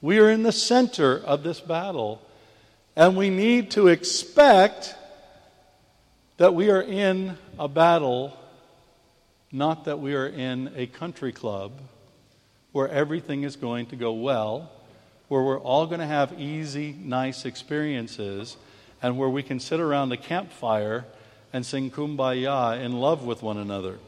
We 0.00 0.20
are 0.20 0.30
in 0.30 0.44
the 0.44 0.52
center 0.52 1.18
of 1.18 1.42
this 1.42 1.58
battle. 1.60 2.22
And 2.94 3.16
we 3.16 3.30
need 3.30 3.72
to 3.72 3.88
expect 3.88 4.94
that 6.38 6.54
we 6.54 6.70
are 6.70 6.82
in 6.82 7.36
a 7.58 7.66
battle, 7.66 8.36
not 9.50 9.84
that 9.86 9.98
we 9.98 10.14
are 10.14 10.26
in 10.26 10.72
a 10.76 10.86
country 10.86 11.32
club 11.32 11.72
where 12.72 12.88
everything 12.88 13.42
is 13.42 13.56
going 13.56 13.86
to 13.86 13.96
go 13.96 14.12
well, 14.12 14.70
where 15.26 15.42
we're 15.42 15.60
all 15.60 15.86
going 15.86 16.00
to 16.00 16.06
have 16.06 16.38
easy, 16.38 16.92
nice 16.92 17.44
experiences, 17.44 18.56
and 19.02 19.18
where 19.18 19.28
we 19.28 19.42
can 19.42 19.58
sit 19.58 19.80
around 19.80 20.10
the 20.10 20.16
campfire 20.16 21.04
and 21.52 21.66
sing 21.66 21.90
kumbaya 21.90 22.80
in 22.80 22.92
love 22.92 23.24
with 23.24 23.42
one 23.42 23.56
another. 23.56 23.98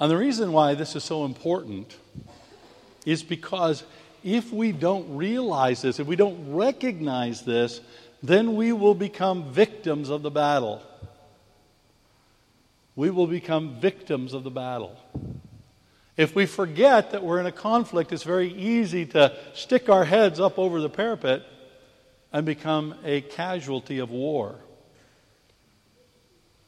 And 0.00 0.10
the 0.10 0.16
reason 0.16 0.52
why 0.52 0.74
this 0.74 0.94
is 0.94 1.04
so 1.04 1.24
important 1.24 1.96
is 3.06 3.22
because 3.22 3.82
if 4.22 4.52
we 4.52 4.72
don't 4.72 5.16
realize 5.16 5.82
this, 5.82 5.98
if 5.98 6.06
we 6.06 6.16
don't 6.16 6.54
recognize 6.54 7.42
this, 7.42 7.80
then 8.22 8.56
we 8.56 8.72
will 8.72 8.94
become 8.94 9.52
victims 9.52 10.08
of 10.10 10.22
the 10.22 10.30
battle. 10.30 10.82
We 12.96 13.10
will 13.10 13.26
become 13.26 13.80
victims 13.80 14.34
of 14.34 14.42
the 14.44 14.50
battle. 14.50 14.96
If 16.16 16.34
we 16.34 16.46
forget 16.46 17.12
that 17.12 17.22
we're 17.22 17.38
in 17.38 17.46
a 17.46 17.52
conflict, 17.52 18.12
it's 18.12 18.24
very 18.24 18.52
easy 18.52 19.06
to 19.06 19.36
stick 19.54 19.88
our 19.88 20.04
heads 20.04 20.40
up 20.40 20.58
over 20.58 20.80
the 20.80 20.90
parapet 20.90 21.44
and 22.32 22.44
become 22.44 22.96
a 23.04 23.20
casualty 23.20 24.00
of 24.00 24.10
war. 24.10 24.56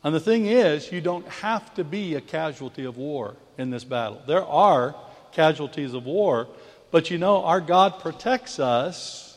And 0.02 0.14
the 0.14 0.20
thing 0.20 0.46
is, 0.46 0.90
you 0.90 1.00
don't 1.00 1.26
have 1.28 1.74
to 1.74 1.84
be 1.84 2.14
a 2.14 2.20
casualty 2.20 2.84
of 2.84 2.96
war 2.96 3.36
in 3.58 3.70
this 3.70 3.84
battle. 3.84 4.22
There 4.26 4.44
are 4.44 4.94
casualties 5.32 5.94
of 5.94 6.06
war, 6.06 6.48
but 6.90 7.10
you 7.10 7.18
know, 7.18 7.44
our 7.44 7.60
God 7.60 7.98
protects 8.00 8.58
us. 8.58 9.29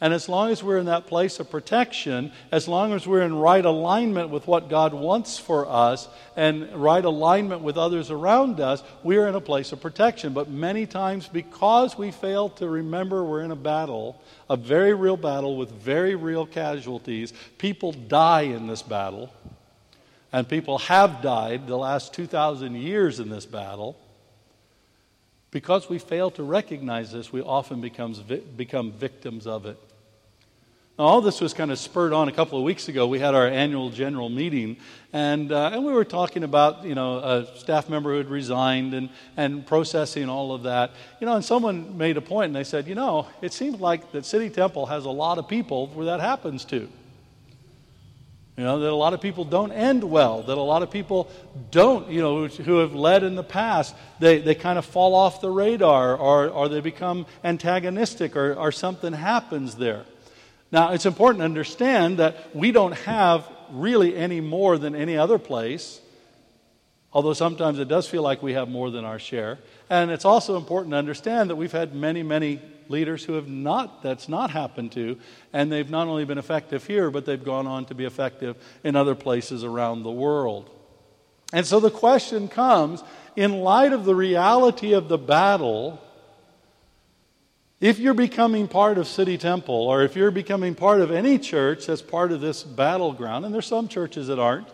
And 0.00 0.14
as 0.14 0.28
long 0.28 0.50
as 0.50 0.62
we're 0.62 0.78
in 0.78 0.86
that 0.86 1.08
place 1.08 1.40
of 1.40 1.50
protection, 1.50 2.30
as 2.52 2.68
long 2.68 2.92
as 2.92 3.06
we're 3.06 3.22
in 3.22 3.34
right 3.34 3.64
alignment 3.64 4.30
with 4.30 4.46
what 4.46 4.68
God 4.68 4.94
wants 4.94 5.38
for 5.38 5.68
us 5.68 6.08
and 6.36 6.72
right 6.72 7.04
alignment 7.04 7.62
with 7.62 7.76
others 7.76 8.10
around 8.10 8.60
us, 8.60 8.82
we're 9.02 9.26
in 9.26 9.34
a 9.34 9.40
place 9.40 9.72
of 9.72 9.80
protection. 9.80 10.32
But 10.32 10.48
many 10.48 10.86
times, 10.86 11.26
because 11.26 11.98
we 11.98 12.12
fail 12.12 12.48
to 12.50 12.68
remember 12.68 13.24
we're 13.24 13.42
in 13.42 13.50
a 13.50 13.56
battle, 13.56 14.22
a 14.48 14.56
very 14.56 14.94
real 14.94 15.16
battle 15.16 15.56
with 15.56 15.72
very 15.72 16.14
real 16.14 16.46
casualties, 16.46 17.32
people 17.58 17.90
die 17.90 18.42
in 18.42 18.68
this 18.68 18.82
battle 18.82 19.32
and 20.32 20.48
people 20.48 20.78
have 20.78 21.22
died 21.22 21.66
the 21.66 21.76
last 21.76 22.12
2,000 22.14 22.74
years 22.74 23.18
in 23.18 23.30
this 23.30 23.46
battle. 23.46 23.98
Because 25.50 25.88
we 25.88 25.98
fail 25.98 26.30
to 26.32 26.42
recognize 26.42 27.12
this, 27.12 27.32
we 27.32 27.40
often 27.40 27.80
becomes, 27.80 28.18
become 28.18 28.92
victims 28.92 29.46
of 29.46 29.64
it. 29.64 29.78
Now, 30.98 31.04
all 31.04 31.20
this 31.20 31.40
was 31.40 31.54
kind 31.54 31.70
of 31.70 31.78
spurred 31.78 32.12
on 32.12 32.26
a 32.26 32.32
couple 32.32 32.58
of 32.58 32.64
weeks 32.64 32.88
ago. 32.88 33.06
We 33.06 33.20
had 33.20 33.32
our 33.32 33.46
annual 33.46 33.88
general 33.90 34.28
meeting, 34.28 34.78
and, 35.12 35.52
uh, 35.52 35.70
and 35.72 35.84
we 35.84 35.92
were 35.92 36.04
talking 36.04 36.42
about, 36.42 36.84
you 36.84 36.96
know, 36.96 37.18
a 37.18 37.56
staff 37.56 37.88
member 37.88 38.10
who 38.10 38.16
had 38.16 38.28
resigned 38.28 38.94
and, 38.94 39.08
and 39.36 39.64
processing 39.64 40.28
all 40.28 40.52
of 40.52 40.64
that. 40.64 40.90
You 41.20 41.28
know, 41.28 41.36
and 41.36 41.44
someone 41.44 41.96
made 41.96 42.16
a 42.16 42.20
point, 42.20 42.46
and 42.46 42.56
they 42.56 42.64
said, 42.64 42.88
you 42.88 42.96
know, 42.96 43.28
it 43.40 43.52
seems 43.52 43.78
like 43.78 44.10
that 44.10 44.26
City 44.26 44.50
Temple 44.50 44.86
has 44.86 45.04
a 45.04 45.10
lot 45.10 45.38
of 45.38 45.46
people 45.46 45.86
where 45.86 46.06
that 46.06 46.18
happens 46.18 46.64
to. 46.64 46.88
You 48.56 48.64
know, 48.64 48.80
that 48.80 48.90
a 48.90 48.92
lot 48.96 49.14
of 49.14 49.20
people 49.20 49.44
don't 49.44 49.70
end 49.70 50.02
well, 50.02 50.42
that 50.42 50.58
a 50.58 50.60
lot 50.60 50.82
of 50.82 50.90
people 50.90 51.30
don't, 51.70 52.10
you 52.10 52.20
know, 52.20 52.48
who 52.48 52.78
have 52.78 52.92
led 52.92 53.22
in 53.22 53.36
the 53.36 53.44
past, 53.44 53.94
they, 54.18 54.38
they 54.38 54.56
kind 54.56 54.76
of 54.76 54.84
fall 54.84 55.14
off 55.14 55.40
the 55.40 55.48
radar 55.48 56.16
or, 56.16 56.48
or 56.48 56.68
they 56.68 56.80
become 56.80 57.24
antagonistic 57.44 58.34
or, 58.34 58.54
or 58.54 58.72
something 58.72 59.12
happens 59.12 59.76
there. 59.76 60.04
Now, 60.70 60.92
it's 60.92 61.06
important 61.06 61.40
to 61.40 61.44
understand 61.44 62.18
that 62.18 62.54
we 62.54 62.72
don't 62.72 62.92
have 62.92 63.48
really 63.70 64.14
any 64.16 64.40
more 64.40 64.78
than 64.78 64.94
any 64.94 65.16
other 65.16 65.38
place, 65.38 66.00
although 67.12 67.32
sometimes 67.32 67.78
it 67.78 67.88
does 67.88 68.08
feel 68.08 68.22
like 68.22 68.42
we 68.42 68.52
have 68.52 68.68
more 68.68 68.90
than 68.90 69.04
our 69.04 69.18
share. 69.18 69.58
And 69.88 70.10
it's 70.10 70.24
also 70.24 70.56
important 70.56 70.92
to 70.92 70.98
understand 70.98 71.50
that 71.50 71.56
we've 71.56 71.72
had 71.72 71.94
many, 71.94 72.22
many 72.22 72.60
leaders 72.88 73.24
who 73.24 73.34
have 73.34 73.48
not, 73.48 74.02
that's 74.02 74.28
not 74.28 74.50
happened 74.50 74.92
to, 74.92 75.18
and 75.52 75.70
they've 75.70 75.90
not 75.90 76.08
only 76.08 76.24
been 76.24 76.38
effective 76.38 76.86
here, 76.86 77.10
but 77.10 77.24
they've 77.24 77.42
gone 77.42 77.66
on 77.66 77.84
to 77.86 77.94
be 77.94 78.04
effective 78.04 78.56
in 78.84 78.96
other 78.96 79.14
places 79.14 79.64
around 79.64 80.02
the 80.02 80.10
world. 80.10 80.70
And 81.52 81.66
so 81.66 81.80
the 81.80 81.90
question 81.90 82.48
comes 82.48 83.02
in 83.36 83.60
light 83.60 83.92
of 83.92 84.04
the 84.04 84.14
reality 84.14 84.92
of 84.92 85.08
the 85.08 85.18
battle, 85.18 86.02
if 87.80 87.98
you're 87.98 88.14
becoming 88.14 88.66
part 88.66 88.98
of 88.98 89.06
City 89.06 89.38
Temple, 89.38 89.74
or 89.74 90.02
if 90.02 90.16
you're 90.16 90.32
becoming 90.32 90.74
part 90.74 91.00
of 91.00 91.10
any 91.12 91.38
church 91.38 91.86
that's 91.86 92.02
part 92.02 92.32
of 92.32 92.40
this 92.40 92.62
battleground, 92.62 93.44
and 93.44 93.54
there's 93.54 93.66
some 93.66 93.86
churches 93.86 94.26
that 94.26 94.38
aren't, 94.38 94.66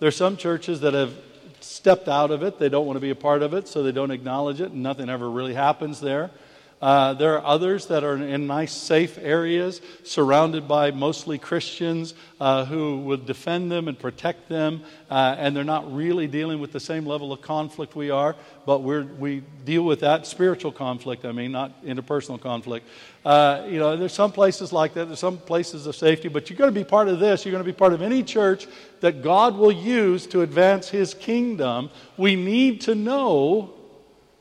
there's 0.00 0.16
some 0.16 0.36
churches 0.36 0.80
that 0.80 0.94
have 0.94 1.14
stepped 1.60 2.08
out 2.08 2.30
of 2.30 2.42
it, 2.42 2.58
they 2.58 2.68
don't 2.68 2.86
want 2.86 2.96
to 2.96 3.00
be 3.00 3.10
a 3.10 3.14
part 3.14 3.42
of 3.42 3.54
it, 3.54 3.68
so 3.68 3.82
they 3.82 3.92
don't 3.92 4.10
acknowledge 4.10 4.60
it, 4.60 4.72
and 4.72 4.82
nothing 4.82 5.08
ever 5.08 5.30
really 5.30 5.54
happens 5.54 6.00
there. 6.00 6.30
Uh, 6.80 7.12
there 7.14 7.36
are 7.36 7.44
others 7.44 7.86
that 7.86 8.04
are 8.04 8.16
in 8.16 8.46
nice, 8.46 8.72
safe 8.72 9.18
areas, 9.18 9.80
surrounded 10.04 10.68
by 10.68 10.92
mostly 10.92 11.36
Christians 11.36 12.14
uh, 12.40 12.64
who 12.66 12.98
would 13.00 13.26
defend 13.26 13.72
them 13.72 13.88
and 13.88 13.98
protect 13.98 14.48
them, 14.48 14.82
uh, 15.10 15.34
and 15.38 15.56
they're 15.56 15.64
not 15.64 15.92
really 15.92 16.28
dealing 16.28 16.60
with 16.60 16.70
the 16.70 16.78
same 16.78 17.04
level 17.04 17.32
of 17.32 17.42
conflict 17.42 17.96
we 17.96 18.10
are, 18.10 18.36
but 18.64 18.78
we 18.78 19.42
deal 19.64 19.82
with 19.82 20.00
that 20.00 20.24
spiritual 20.26 20.70
conflict, 20.70 21.24
I 21.24 21.32
mean, 21.32 21.50
not 21.50 21.84
interpersonal 21.84 22.40
conflict. 22.40 22.86
Uh, 23.24 23.66
you 23.68 23.80
know, 23.80 23.96
there's 23.96 24.12
some 24.12 24.30
places 24.30 24.72
like 24.72 24.94
that, 24.94 25.06
there's 25.06 25.18
some 25.18 25.38
places 25.38 25.86
of 25.86 25.96
safety, 25.96 26.28
but 26.28 26.48
you're 26.48 26.58
going 26.58 26.72
to 26.72 26.80
be 26.80 26.84
part 26.84 27.08
of 27.08 27.18
this, 27.18 27.44
you're 27.44 27.52
going 27.52 27.64
to 27.64 27.70
be 27.70 27.76
part 27.76 27.92
of 27.92 28.02
any 28.02 28.22
church 28.22 28.68
that 29.00 29.22
God 29.22 29.56
will 29.56 29.72
use 29.72 30.28
to 30.28 30.42
advance 30.42 30.88
His 30.88 31.12
kingdom. 31.12 31.90
We 32.16 32.36
need 32.36 32.82
to 32.82 32.94
know 32.94 33.74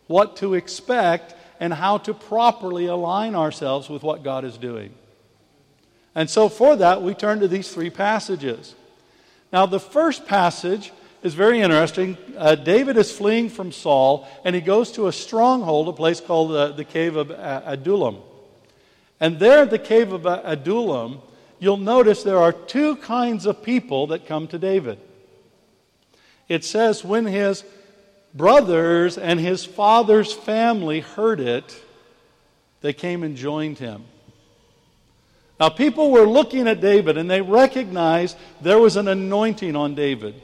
what 0.06 0.38
to 0.38 0.54
expect 0.54 1.34
and 1.60 1.74
how 1.74 1.98
to 2.00 2.14
properly 2.14 2.86
align 2.86 3.36
ourselves 3.36 3.90
with 3.90 4.04
what 4.04 4.24
God 4.24 4.46
is 4.46 4.58
doing. 4.58 4.94
And 6.16 6.30
so, 6.30 6.50
for 6.50 6.76
that, 6.76 7.02
we 7.02 7.14
turn 7.14 7.40
to 7.42 7.48
these 7.48 7.72
three 7.72 7.90
passages. 7.90 8.76
Now, 9.54 9.66
the 9.66 9.80
first 9.80 10.26
passage 10.26 10.92
is 11.24 11.34
very 11.34 11.62
interesting. 11.62 12.18
Uh, 12.38 12.56
David 12.56 12.98
is 12.98 13.12
fleeing 13.12 13.50
from 13.50 13.72
Saul, 13.72 14.28
and 14.44 14.56
he 14.56 14.62
goes 14.62 14.92
to 14.94 15.08
a 15.08 15.12
stronghold, 15.12 15.88
a 15.88 15.94
place 15.94 16.20
called 16.20 16.52
the, 16.52 16.74
the 16.74 16.84
Cave 16.84 17.16
of 17.16 17.32
uh, 17.32 17.62
Adullam. 17.66 18.18
And 19.20 19.40
there 19.40 19.64
at 19.64 19.70
the 19.70 19.80
Cave 19.80 20.12
of 20.12 20.26
uh, 20.26 20.42
Adullam, 20.44 21.22
you'll 21.60 21.78
notice 21.78 22.24
there 22.24 22.40
are 22.40 22.52
two 22.52 22.96
kinds 22.98 23.46
of 23.46 23.64
people 23.64 24.08
that 24.08 24.26
come 24.26 24.48
to 24.48 24.60
David. 24.60 25.00
It 26.48 26.64
says, 26.64 27.04
when 27.04 27.26
his 27.26 27.64
brothers 28.38 29.18
and 29.18 29.40
his 29.40 29.66
father's 29.66 30.32
family 30.32 31.02
heard 31.02 31.40
it, 31.40 31.84
they 32.82 32.94
came 32.94 33.24
and 33.24 33.36
joined 33.36 33.80
him. 33.80 34.04
Now, 35.60 35.70
people 35.70 36.12
were 36.12 36.28
looking 36.28 36.68
at 36.68 36.80
David 36.82 37.18
and 37.18 37.30
they 37.30 37.42
recognized 37.42 38.38
there 38.62 38.80
was 38.80 38.96
an 38.96 39.08
anointing 39.08 39.76
on 39.76 39.96
David. 39.96 40.40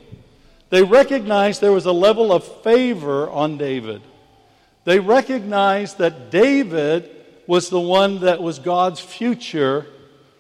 They 0.72 0.82
recognized 0.82 1.62
there 1.62 1.72
was 1.72 1.86
a 1.86 1.92
level 1.92 2.32
of 2.32 2.44
favor 2.64 3.30
on 3.30 3.58
David. 3.58 4.02
They 4.86 5.00
recognized 5.00 6.00
that 6.00 6.32
David 6.32 7.12
was 7.46 7.70
the 7.70 7.80
one 7.80 8.22
that 8.22 8.42
was 8.42 8.58
God's 8.58 9.00
future 9.00 9.86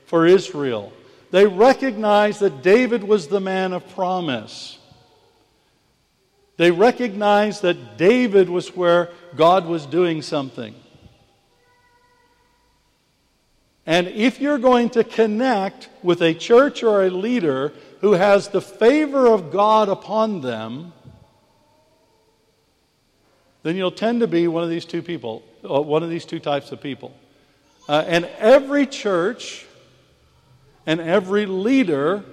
for 0.07 0.25
Israel. 0.25 0.91
They 1.29 1.45
recognized 1.45 2.39
that 2.39 2.63
David 2.63 3.03
was 3.03 3.27
the 3.27 3.39
man 3.39 3.73
of 3.73 3.87
promise. 3.93 4.79
They 6.57 6.71
recognized 6.71 7.63
that 7.63 7.97
David 7.97 8.49
was 8.49 8.75
where 8.75 9.09
God 9.35 9.65
was 9.65 9.85
doing 9.85 10.21
something. 10.21 10.75
And 13.85 14.07
if 14.07 14.39
you're 14.39 14.59
going 14.59 14.91
to 14.91 15.03
connect 15.03 15.89
with 16.01 16.21
a 16.21 16.33
church 16.33 16.83
or 16.83 17.03
a 17.03 17.09
leader 17.09 17.73
who 17.99 18.13
has 18.13 18.49
the 18.49 18.61
favor 18.61 19.27
of 19.27 19.51
God 19.51 19.89
upon 19.89 20.41
them, 20.41 20.93
then 23.63 23.75
you'll 23.75 23.91
tend 23.91 24.19
to 24.21 24.27
be 24.27 24.47
one 24.47 24.63
of 24.63 24.69
these 24.69 24.85
two 24.85 25.01
people, 25.01 25.43
uh, 25.69 25.81
one 25.81 26.03
of 26.03 26.09
these 26.09 26.25
two 26.25 26.39
types 26.39 26.71
of 26.71 26.81
people. 26.81 27.13
Uh, 27.89 28.03
and 28.07 28.25
every 28.37 28.85
church 28.85 29.65
and 30.85 31.01
every 31.01 31.45
leader 31.45 32.23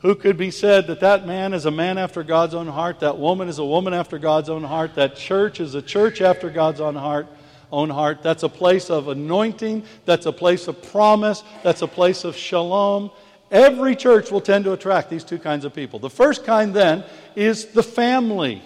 who 0.00 0.14
could 0.14 0.36
be 0.36 0.50
said 0.50 0.86
that 0.86 1.00
that 1.00 1.26
man 1.26 1.52
is 1.52 1.66
a 1.66 1.70
man 1.70 1.98
after 1.98 2.22
God's 2.22 2.54
own 2.54 2.68
heart, 2.68 3.00
that 3.00 3.18
woman 3.18 3.48
is 3.48 3.58
a 3.58 3.64
woman 3.64 3.92
after 3.92 4.18
God's 4.18 4.48
own 4.48 4.62
heart, 4.62 4.94
that 4.94 5.16
church 5.16 5.60
is 5.60 5.74
a 5.74 5.82
church 5.82 6.20
after 6.20 6.50
God's 6.50 6.80
own 6.80 6.94
heart, 6.94 7.26
own 7.72 7.90
heart. 7.90 8.22
That's 8.22 8.44
a 8.44 8.48
place 8.48 8.90
of 8.90 9.08
anointing, 9.08 9.84
that's 10.04 10.26
a 10.26 10.32
place 10.32 10.68
of 10.68 10.80
promise, 10.90 11.42
that's 11.62 11.82
a 11.82 11.88
place 11.88 12.24
of 12.24 12.36
shalom. 12.36 13.10
Every 13.50 13.96
church 13.96 14.30
will 14.30 14.40
tend 14.40 14.64
to 14.66 14.72
attract 14.72 15.10
these 15.10 15.24
two 15.24 15.38
kinds 15.38 15.64
of 15.64 15.74
people. 15.74 15.98
The 15.98 16.10
first 16.10 16.44
kind 16.44 16.72
then 16.74 17.02
is 17.34 17.66
the 17.66 17.82
family. 17.82 18.62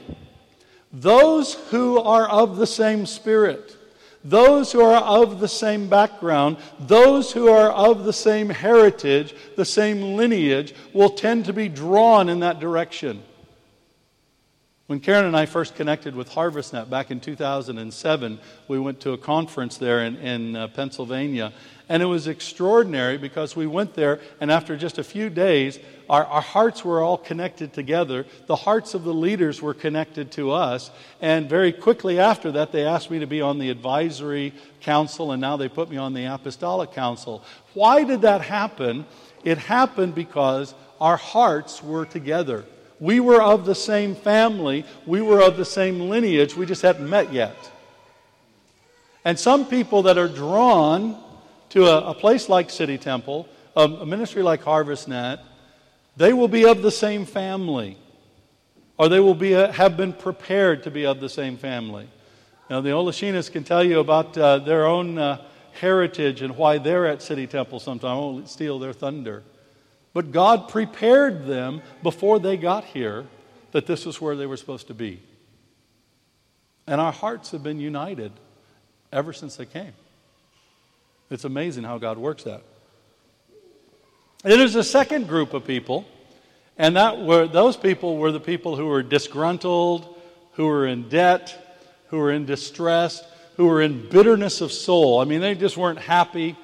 Those 0.93 1.55
who 1.71 1.99
are 1.99 2.29
of 2.29 2.59
the 2.59 2.67
same 2.67 3.07
spirit 3.07 3.79
those 4.25 4.73
who 4.73 4.81
are 4.81 5.03
of 5.03 5.41
the 5.41 5.49
same 5.49 5.89
background, 5.89 6.57
those 6.79 7.33
who 7.33 7.49
are 7.49 7.71
of 7.71 8.05
the 8.05 8.13
same 8.13 8.49
heritage, 8.49 9.35
the 9.57 9.65
same 9.65 10.17
lineage, 10.17 10.75
will 10.93 11.11
tend 11.11 11.47
to 11.47 11.53
be 11.53 11.69
drawn 11.69 12.29
in 12.29 12.41
that 12.41 12.61
direction. 12.61 13.23
When 14.93 15.01
Karen 15.01 15.25
and 15.25 15.35
I 15.35 15.47
first 15.47 15.75
connected 15.75 16.15
with 16.15 16.29
HarvestNet 16.33 16.91
back 16.91 17.11
in 17.11 17.19
2007, 17.19 18.39
we 18.69 18.79
went 18.79 19.01
to 19.01 19.13
a 19.13 19.17
conference 19.17 19.79
there 19.79 20.05
in, 20.05 20.17
in 20.17 20.55
uh, 20.55 20.69
Pennsylvania. 20.69 21.55
And 21.89 22.03
it 22.03 22.07
was 22.07 22.27
extraordinary 22.27 23.17
because 23.17 23.57
we 23.57 23.67
went 23.67 23.95
there, 23.95 24.21
and 24.39 24.53
after 24.53 24.77
just 24.77 24.99
a 24.99 25.03
few 25.03 25.31
days, 25.31 25.79
our, 26.11 26.27
our 26.27 26.43
hearts 26.43 26.85
were 26.85 27.01
all 27.01 27.17
connected 27.17 27.73
together. 27.73 28.27
The 28.45 28.57
hearts 28.57 28.93
of 28.93 29.03
the 29.05 29.15
leaders 29.15 29.63
were 29.63 29.73
connected 29.73 30.31
to 30.33 30.51
us. 30.51 30.91
And 31.23 31.49
very 31.49 31.73
quickly 31.73 32.19
after 32.19 32.53
that, 32.53 32.71
they 32.71 32.85
asked 32.85 33.11
me 33.11 33.19
to 33.21 33.27
be 33.27 33.41
on 33.41 33.59
the 33.59 33.71
advisory 33.71 34.53
council, 34.83 35.33
and 35.33 35.41
now 35.41 35.57
they 35.57 35.71
put 35.71 35.89
me 35.89 35.97
on 35.97 36.13
the 36.13 36.27
apostolic 36.27 36.93
council. 36.93 37.43
Why 37.73 38.05
did 38.05 38.21
that 38.21 38.43
happen? 38.43 39.07
It 39.43 39.57
happened 39.57 40.15
because 40.15 40.75
our 41.01 41.17
hearts 41.17 41.83
were 41.83 42.05
together. 42.05 42.67
We 43.03 43.19
were 43.19 43.43
of 43.43 43.67
the 43.67 43.75
same 43.75 44.15
family, 44.15 44.85
we 45.07 45.21
were 45.23 45.43
of 45.43 45.57
the 45.57 45.65
same 45.65 46.09
lineage, 46.09 46.55
we 46.55 46.67
just 46.67 46.83
hadn't 46.83 47.11
met 47.11 47.33
yet. 47.33 47.57
And 49.25 49.37
some 49.37 49.67
people 49.67 50.05
that 50.05 50.19
are 50.19 50.29
drawn 50.29 51.21
to 51.71 51.87
a, 51.87 52.11
a 52.11 52.15
place 52.15 52.49
like 52.49 52.71
City 52.71 52.99
Temple, 52.99 53.49
a, 53.75 53.81
a 53.83 54.07
ministry 54.07 54.45
like 54.45 54.63
HarvestNet, 54.63 55.41
they 56.17 56.33
will 56.33 56.47
be 56.47 56.65
of 56.65 56.83
the 56.83 56.93
same 56.93 57.27
family, 57.27 57.99
or 58.97 59.09
they 59.09 59.19
will 59.19 59.35
be, 59.35 59.57
uh, 59.57 59.73
have 59.73 59.97
been 59.97 60.13
prepared 60.13 60.85
to 60.85 60.91
be 60.93 61.05
of 61.05 61.19
the 61.19 61.29
same 61.29 61.57
family. 61.57 62.09
Now, 62.71 62.83
the 62.83 62.91
Olashinas 62.91 63.51
can 63.51 63.65
tell 63.65 63.83
you 63.83 63.99
about 63.99 64.39
uh, 64.39 64.61
their 64.61 64.87
own 64.87 65.19
uh, 65.19 65.45
heritage 65.73 66.41
and 66.41 66.57
why 66.57 66.79
they're 66.79 67.09
at 67.09 67.21
City 67.21 67.49
Temple 67.49 67.81
sometime. 67.81 68.13
I 68.13 68.15
won't 68.15 68.49
steal 68.49 68.79
their 68.79 68.93
thunder. 68.93 69.43
But 70.15 70.33
God 70.33 70.69
prepared 70.69 71.47
them 71.47 71.83
before 72.03 72.39
they 72.39 72.57
got 72.57 72.85
here 72.85 73.27
that 73.73 73.87
this 73.87 74.05
was 74.05 74.21
where 74.21 74.37
they 74.37 74.47
were 74.47 74.57
supposed 74.57 74.89
to 74.89 74.95
be. 74.95 75.21
And 76.87 77.01
our 77.01 77.13
hearts 77.13 77.53
have 77.53 77.63
been 77.63 77.81
united 77.81 78.33
ever 79.13 79.33
since 79.33 79.57
they 79.57 79.67
came. 79.67 79.93
It's 81.31 81.45
amazing 81.45 81.85
how 81.85 81.99
God 81.99 82.19
works 82.19 82.45
that. 82.45 82.63
And 84.45 84.53
there's 84.53 84.75
a 84.75 84.85
second 84.85 85.29
group 85.29 85.55
of 85.55 85.65
people, 85.65 86.05
and 86.77 86.97
that 86.97 87.21
were 87.21 87.47
those 87.47 87.77
people 87.77 88.19
were 88.19 88.33
the 88.33 88.41
people 88.41 88.77
who 88.77 88.87
were 88.87 89.03
disgruntled, 89.03 90.19
who 90.55 90.67
were 90.67 90.87
in 90.87 91.09
debt, 91.09 91.81
who 92.09 92.19
were 92.19 92.33
in 92.33 92.45
distress, 92.45 93.23
who 93.57 93.67
were 93.67 93.81
in 93.81 94.09
bitterness 94.09 94.61
of 94.61 94.73
soul. 94.73 95.21
I 95.21 95.25
mean, 95.25 95.41
they 95.41 95.55
just 95.55 95.77
weren't 95.77 96.01
happy. 96.01 96.57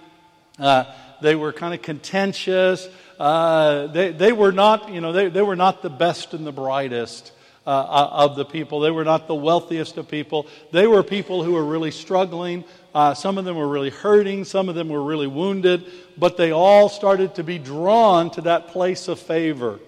Uh, 0.58 0.84
they 1.22 1.36
were 1.36 1.52
kind 1.52 1.72
of 1.72 1.80
contentious. 1.80 2.88
Uh, 3.18 3.88
they, 3.88 4.12
they 4.12 4.32
were 4.32 4.52
not, 4.52 4.92
you 4.92 5.00
know, 5.00 5.12
they, 5.12 5.28
they 5.28 5.42
were 5.42 5.56
not 5.56 5.82
the 5.82 5.90
best 5.90 6.34
and 6.34 6.46
the 6.46 6.52
brightest 6.52 7.32
uh, 7.66 8.08
of 8.12 8.36
the 8.36 8.44
people. 8.44 8.80
They 8.80 8.90
were 8.90 9.04
not 9.04 9.26
the 9.26 9.34
wealthiest 9.34 9.96
of 9.96 10.08
people. 10.08 10.46
They 10.72 10.86
were 10.86 11.02
people 11.02 11.42
who 11.42 11.52
were 11.52 11.64
really 11.64 11.90
struggling. 11.90 12.64
Uh, 12.94 13.14
some 13.14 13.36
of 13.36 13.44
them 13.44 13.56
were 13.56 13.68
really 13.68 13.90
hurting. 13.90 14.44
Some 14.44 14.68
of 14.68 14.74
them 14.74 14.88
were 14.88 15.02
really 15.02 15.26
wounded. 15.26 15.84
But 16.16 16.36
they 16.36 16.52
all 16.52 16.88
started 16.88 17.34
to 17.34 17.44
be 17.44 17.58
drawn 17.58 18.30
to 18.30 18.42
that 18.42 18.68
place 18.68 19.08
of 19.08 19.18
favor. 19.18 19.80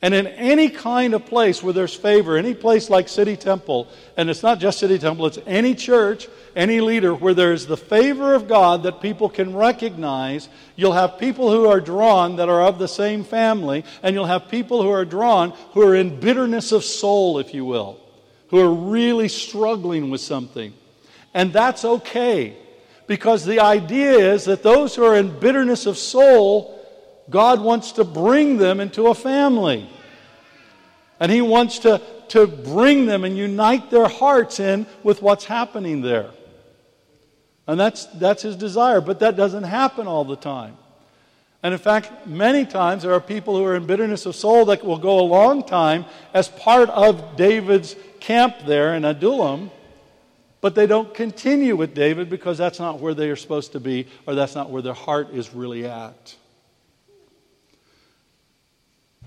And 0.00 0.14
in 0.14 0.28
any 0.28 0.68
kind 0.68 1.12
of 1.12 1.26
place 1.26 1.60
where 1.60 1.72
there's 1.72 1.94
favor, 1.94 2.36
any 2.36 2.54
place 2.54 2.88
like 2.88 3.08
City 3.08 3.36
Temple, 3.36 3.88
and 4.16 4.30
it's 4.30 4.44
not 4.44 4.60
just 4.60 4.78
City 4.78 4.96
Temple, 4.96 5.26
it's 5.26 5.40
any 5.44 5.74
church, 5.74 6.28
any 6.54 6.80
leader 6.80 7.12
where 7.12 7.34
there's 7.34 7.66
the 7.66 7.76
favor 7.76 8.32
of 8.34 8.46
God 8.46 8.84
that 8.84 9.00
people 9.00 9.28
can 9.28 9.56
recognize, 9.56 10.48
you'll 10.76 10.92
have 10.92 11.18
people 11.18 11.50
who 11.50 11.66
are 11.66 11.80
drawn 11.80 12.36
that 12.36 12.48
are 12.48 12.62
of 12.62 12.78
the 12.78 12.86
same 12.86 13.24
family, 13.24 13.84
and 14.04 14.14
you'll 14.14 14.26
have 14.26 14.48
people 14.48 14.82
who 14.82 14.90
are 14.90 15.04
drawn 15.04 15.50
who 15.72 15.82
are 15.82 15.96
in 15.96 16.20
bitterness 16.20 16.70
of 16.70 16.84
soul, 16.84 17.40
if 17.40 17.52
you 17.52 17.64
will, 17.64 17.98
who 18.50 18.60
are 18.60 18.72
really 18.72 19.28
struggling 19.28 20.10
with 20.10 20.20
something. 20.20 20.72
And 21.34 21.52
that's 21.52 21.84
okay, 21.84 22.56
because 23.08 23.44
the 23.44 23.58
idea 23.58 24.32
is 24.32 24.44
that 24.44 24.62
those 24.62 24.94
who 24.94 25.04
are 25.04 25.16
in 25.16 25.40
bitterness 25.40 25.86
of 25.86 25.98
soul, 25.98 26.77
God 27.30 27.60
wants 27.60 27.92
to 27.92 28.04
bring 28.04 28.56
them 28.56 28.80
into 28.80 29.08
a 29.08 29.14
family. 29.14 29.88
And 31.20 31.30
He 31.30 31.40
wants 31.40 31.80
to, 31.80 32.00
to 32.28 32.46
bring 32.46 33.06
them 33.06 33.24
and 33.24 33.36
unite 33.36 33.90
their 33.90 34.08
hearts 34.08 34.60
in 34.60 34.86
with 35.02 35.20
what's 35.22 35.44
happening 35.44 36.00
there. 36.00 36.30
And 37.66 37.78
that's, 37.78 38.06
that's 38.06 38.42
His 38.42 38.56
desire, 38.56 39.00
but 39.00 39.20
that 39.20 39.36
doesn't 39.36 39.64
happen 39.64 40.06
all 40.06 40.24
the 40.24 40.36
time. 40.36 40.76
And 41.62 41.74
in 41.74 41.80
fact, 41.80 42.26
many 42.26 42.64
times 42.64 43.02
there 43.02 43.12
are 43.12 43.20
people 43.20 43.56
who 43.56 43.64
are 43.64 43.74
in 43.74 43.84
bitterness 43.84 44.26
of 44.26 44.36
soul 44.36 44.66
that 44.66 44.84
will 44.84 44.98
go 44.98 45.18
a 45.18 45.22
long 45.22 45.64
time 45.64 46.04
as 46.32 46.48
part 46.48 46.88
of 46.90 47.36
David's 47.36 47.96
camp 48.20 48.56
there 48.64 48.94
in 48.94 49.04
Adullam, 49.04 49.70
but 50.60 50.74
they 50.76 50.86
don't 50.86 51.12
continue 51.12 51.74
with 51.74 51.94
David 51.94 52.30
because 52.30 52.58
that's 52.58 52.78
not 52.78 53.00
where 53.00 53.14
they 53.14 53.28
are 53.28 53.36
supposed 53.36 53.72
to 53.72 53.80
be 53.80 54.06
or 54.26 54.34
that's 54.34 54.54
not 54.54 54.70
where 54.70 54.82
their 54.82 54.94
heart 54.94 55.30
is 55.32 55.52
really 55.52 55.84
at. 55.84 56.36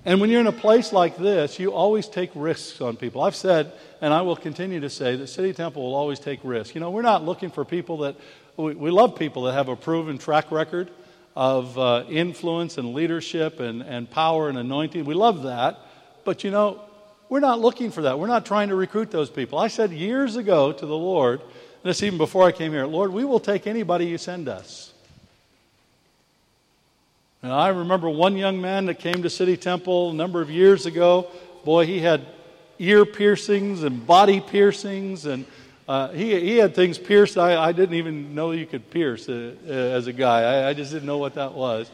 And 0.04 0.20
when 0.20 0.32
you're 0.32 0.42
in 0.42 0.48
a 0.48 0.52
place 0.52 0.92
like 0.92 1.16
this, 1.18 1.60
you 1.60 1.74
always 1.74 2.08
take 2.08 2.32
risks 2.34 2.82
on 2.82 2.96
people. 2.96 3.22
I've 3.22 3.36
said, 3.36 3.72
and 4.02 4.12
I 4.12 4.22
will 4.22 4.36
continue 4.36 4.80
to 4.80 4.90
say, 4.90 5.16
that 5.16 5.28
City 5.28 5.54
Temple 5.54 5.84
will 5.84 5.94
always 5.94 6.20
take 6.20 6.40
risks. 6.44 6.74
You 6.74 6.82
know, 6.82 6.90
we're 6.90 7.04
not 7.04 7.24
looking 7.24 7.52
for 7.52 7.64
people 7.64 7.98
that, 8.00 8.16
we, 8.58 8.74
we 8.74 8.90
love 8.90 9.16
people 9.16 9.44
that 9.44 9.54
have 9.54 9.70
a 9.70 9.76
proven 9.76 10.18
track 10.18 10.52
record 10.52 10.90
of 11.36 11.78
uh, 11.78 12.06
influence 12.10 12.80
and 12.80 12.96
leadership 12.96 13.60
and, 13.60 13.84
and 13.84 14.10
power 14.10 14.50
and 14.50 14.58
anointing. 14.58 15.06
We 15.06 15.14
love 15.14 15.44
that. 15.44 15.80
But, 16.26 16.44
you 16.44 16.50
know, 16.50 16.82
we're 17.30 17.40
not 17.40 17.60
looking 17.60 17.92
for 17.92 18.02
that. 18.02 18.18
We're 18.18 18.28
not 18.28 18.46
trying 18.46 18.70
to 18.70 18.76
recruit 18.76 19.12
those 19.12 19.30
people. 19.30 19.60
I 19.60 19.68
said 19.68 19.92
years 19.92 20.36
ago 20.36 20.72
to 20.72 20.86
the 20.86 20.98
Lord, 20.98 21.42
and 21.42 21.50
this 21.84 22.02
even 22.02 22.18
before 22.18 22.44
I 22.44 22.52
came 22.52 22.72
here, 22.72 22.88
Lord, 22.88 23.14
we 23.14 23.24
will 23.24 23.40
take 23.40 23.68
anybody 23.68 24.08
you 24.08 24.18
send 24.18 24.50
us. 24.50 24.91
And 27.44 27.52
I 27.52 27.70
remember 27.70 28.08
one 28.08 28.38
young 28.38 28.62
man 28.62 28.86
that 28.86 29.00
came 29.00 29.24
to 29.24 29.30
City 29.30 29.58
Temple 29.58 30.12
a 30.12 30.14
number 30.14 30.42
of 30.42 30.52
years 30.52 30.86
ago. 30.86 31.28
Boy, 31.66 31.88
he 31.88 32.00
had 32.00 32.24
ear 32.78 33.04
piercings 33.04 33.82
and 33.82 34.06
body 34.06 34.40
piercings, 34.40 35.26
and 35.26 35.46
uh, 35.88 36.10
he, 36.10 36.40
he 36.40 36.58
had 36.58 36.76
things 36.76 37.00
pierced 37.00 37.40
I, 37.40 37.58
I 37.58 37.72
didn't 37.72 37.96
even 37.96 38.36
know 38.36 38.52
you 38.52 38.68
could 38.68 38.92
pierce 38.92 39.28
uh, 39.28 39.56
uh, 39.68 39.72
as 39.72 40.06
a 40.06 40.14
guy. 40.14 40.42
I, 40.42 40.70
I, 40.70 40.74
just 40.76 40.92
didn't 40.92 41.08
know 41.08 41.18
what 41.18 41.34
that 41.34 41.54
was. 41.54 41.90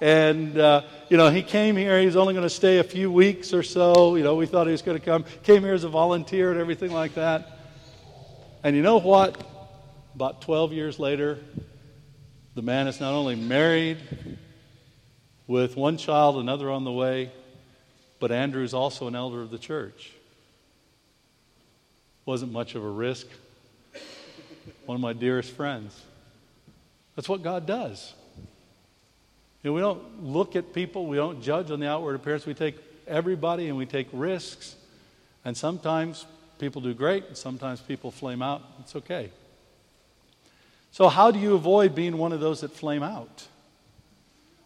And, 0.00 0.56
uh, 0.56 0.82
you 1.08 1.16
know, 1.16 1.30
he 1.30 1.42
came 1.42 1.76
here. 1.76 1.98
He 1.98 2.06
was 2.06 2.16
only 2.16 2.32
going 2.34 2.46
to 2.46 2.50
stay 2.50 2.78
a 2.78 2.84
few 2.84 3.10
weeks 3.10 3.52
or 3.52 3.64
so. 3.64 4.14
You 4.14 4.22
know, 4.22 4.36
we 4.36 4.46
thought 4.46 4.66
he 4.66 4.72
was 4.72 4.82
going 4.82 4.98
to 4.98 5.04
come. 5.04 5.24
Came 5.42 5.62
here 5.62 5.74
as 5.74 5.82
a 5.82 5.88
volunteer 5.88 6.52
and 6.52 6.60
everything 6.60 6.92
like 6.92 7.14
that. 7.14 7.58
And 8.62 8.76
you 8.76 8.82
know 8.82 8.98
what? 8.98 9.40
About 10.14 10.42
12 10.42 10.72
years 10.72 11.00
later, 11.00 11.38
the 12.54 12.62
man 12.62 12.86
is 12.86 13.00
not 13.00 13.12
only 13.14 13.34
married, 13.34 13.98
with 15.46 15.76
one 15.76 15.96
child, 15.96 16.36
another 16.36 16.70
on 16.70 16.84
the 16.84 16.92
way, 16.92 17.30
but 18.20 18.30
Andrew's 18.30 18.74
also 18.74 19.08
an 19.08 19.14
elder 19.14 19.42
of 19.42 19.50
the 19.50 19.58
church. 19.58 20.12
Wasn't 22.24 22.52
much 22.52 22.74
of 22.74 22.84
a 22.84 22.88
risk. 22.88 23.26
One 24.86 24.96
of 24.96 25.00
my 25.00 25.12
dearest 25.12 25.50
friends. 25.52 26.00
That's 27.16 27.28
what 27.28 27.42
God 27.42 27.66
does. 27.66 28.14
You 29.62 29.70
know, 29.70 29.74
we 29.74 29.80
don't 29.80 30.24
look 30.24 30.56
at 30.56 30.72
people, 30.72 31.06
we 31.06 31.16
don't 31.16 31.42
judge 31.42 31.70
on 31.70 31.80
the 31.80 31.88
outward 31.88 32.16
appearance. 32.16 32.46
We 32.46 32.54
take 32.54 32.76
everybody 33.06 33.68
and 33.68 33.76
we 33.76 33.86
take 33.86 34.08
risks. 34.12 34.76
And 35.44 35.56
sometimes 35.56 36.26
people 36.58 36.80
do 36.80 36.94
great, 36.94 37.26
and 37.26 37.36
sometimes 37.36 37.80
people 37.80 38.10
flame 38.10 38.42
out. 38.42 38.62
It's 38.80 38.94
okay. 38.96 39.30
So, 40.92 41.08
how 41.08 41.30
do 41.30 41.38
you 41.38 41.54
avoid 41.54 41.94
being 41.94 42.18
one 42.18 42.32
of 42.32 42.40
those 42.40 42.60
that 42.60 42.72
flame 42.72 43.02
out? 43.02 43.46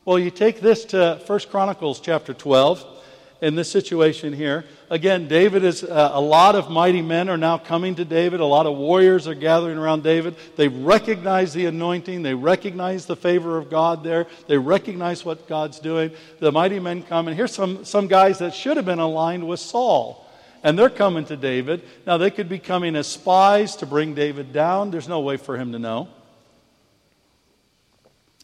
Well, 0.06 0.20
you 0.20 0.30
take 0.30 0.60
this 0.60 0.84
to 0.84 1.20
1 1.26 1.40
Chronicles 1.50 1.98
chapter 1.98 2.32
12 2.32 2.86
in 3.40 3.56
this 3.56 3.68
situation 3.68 4.32
here. 4.32 4.64
Again, 4.88 5.26
David 5.26 5.64
is 5.64 5.82
uh, 5.82 6.10
a 6.12 6.20
lot 6.20 6.54
of 6.54 6.70
mighty 6.70 7.02
men 7.02 7.28
are 7.28 7.36
now 7.36 7.58
coming 7.58 7.96
to 7.96 8.04
David. 8.04 8.38
A 8.38 8.44
lot 8.44 8.66
of 8.66 8.76
warriors 8.76 9.26
are 9.26 9.34
gathering 9.34 9.78
around 9.78 10.04
David. 10.04 10.36
They 10.54 10.68
recognize 10.68 11.52
the 11.52 11.66
anointing, 11.66 12.22
they 12.22 12.34
recognize 12.34 13.06
the 13.06 13.16
favor 13.16 13.58
of 13.58 13.68
God 13.68 14.04
there, 14.04 14.28
they 14.46 14.56
recognize 14.56 15.24
what 15.24 15.48
God's 15.48 15.80
doing. 15.80 16.12
The 16.38 16.52
mighty 16.52 16.78
men 16.78 17.02
come, 17.02 17.26
and 17.26 17.36
here's 17.36 17.52
some, 17.52 17.84
some 17.84 18.06
guys 18.06 18.38
that 18.38 18.54
should 18.54 18.76
have 18.76 18.86
been 18.86 19.00
aligned 19.00 19.48
with 19.48 19.58
Saul. 19.58 20.24
And 20.62 20.78
they're 20.78 20.88
coming 20.88 21.24
to 21.24 21.36
David. 21.36 21.82
Now, 22.06 22.16
they 22.16 22.30
could 22.30 22.48
be 22.48 22.60
coming 22.60 22.94
as 22.94 23.08
spies 23.08 23.74
to 23.76 23.86
bring 23.86 24.14
David 24.14 24.52
down. 24.52 24.92
There's 24.92 25.08
no 25.08 25.18
way 25.18 25.36
for 25.36 25.56
him 25.56 25.72
to 25.72 25.80
know. 25.80 26.06